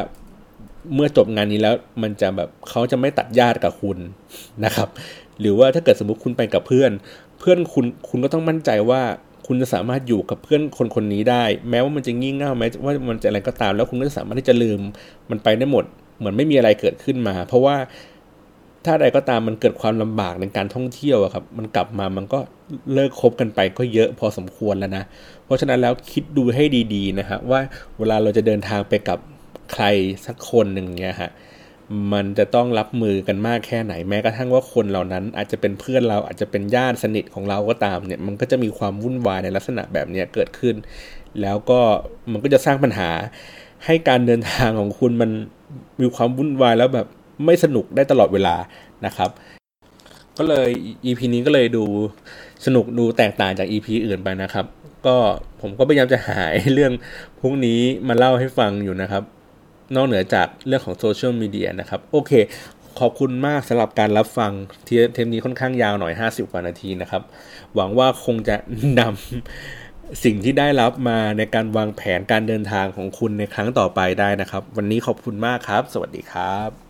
[0.93, 3.97] เมื่อจบงานนี้แล้วมันจะแบบเขาจะไม่ตัดญาติกับคุณ
[4.65, 4.89] นะครับ
[5.39, 6.91] หรือว่าถ้าเกิดสมมติคุณไปกับเพื่อน
[7.39, 9.01] เพื่อนคุณคุณก็ต้องมั่นใจว่า
[9.47, 14.79] คุณจะสามารถอยู่กับเพื่อนคนคนนี้ได้ แม้ว่ามันจะงี่เง่าแม้ว่ามันจะอะไรก็ตาม แล้วคุณก็จะสามารถที่จะลืม
[15.29, 15.85] มันไปได้หมด
[16.17, 17.75] เหมือนไม่มีอะไรเกิดขึ้นมา เพราะว่า
[18.85, 22.39] ถ้าใดก็ตามมันเกิดความลำบากในการท่องเที่ยวครับ มันกลับมามันก็
[22.93, 25.03] เลิกคบกันไปก็เยอะพอสมควรแล้วนะ
[25.45, 26.63] เพราะฉะนั้นแล้วคิดดูให้
[26.93, 27.59] ดีๆนะฮะว่า
[27.97, 29.19] เวลาเราจะเดินทางไปกับ
[29.73, 29.83] ใคร
[30.25, 31.31] สักคนหนึ่งเนี่ยฮะ
[32.13, 40.75] มันจะต้องรับมือกันมากแค่ไหนแม้กระทั่งว่าคนเหล่านั้น อาจจะเป็นเพื่อนเราอาจจะเป็นญาติสนิทของเราก็ตามเนี่ยมันก็จะมีความวุ่นวายในลักษณะแบบนี้เกิดขึ้น
[41.41, 41.79] แล้วก็
[42.31, 43.09] มันก็จะสร้างปัญหา
[43.85, 45.31] ให้การเดินทางของคุณมัน
[46.01, 47.07] มีความวุ่นวายแล้วแบบ
[47.45, 48.55] ไม่สนุกได้ตลอดเวลา
[49.05, 49.29] นะครับ
[50.37, 50.69] ก็เลย
[51.05, 51.83] EP นี้ก็เลยดู
[52.65, 54.65] สนุกดูแตกต่างจาก EP อื่นไปนะครับ
[55.05, 55.15] ก็
[55.61, 56.91] ผมก็พยายามจะหายเรื่อง
[57.41, 59.23] พวกนี้มาเล่าให้ฟังอยู่นะครับ
[59.95, 62.31] นอกเหนือจากเรื่องของโซเชียลมีเดียนะครับโอเค
[62.99, 64.51] ขอบคุณมากสำหรับการรับฟัง
[64.85, 67.23] เทเทมนี้ค่อนข้างยาวหน่อย 50 กว่านาทีนะครับ
[67.75, 68.55] หวังว่าคงจะ
[68.99, 76.88] นำสิ่งที่ได้รับมาในการวางแผนการเดินทางของคุณในครั้งต่อไปได้นะครับ วันนี้ขอบคุณมากครับ สวัสดีครับ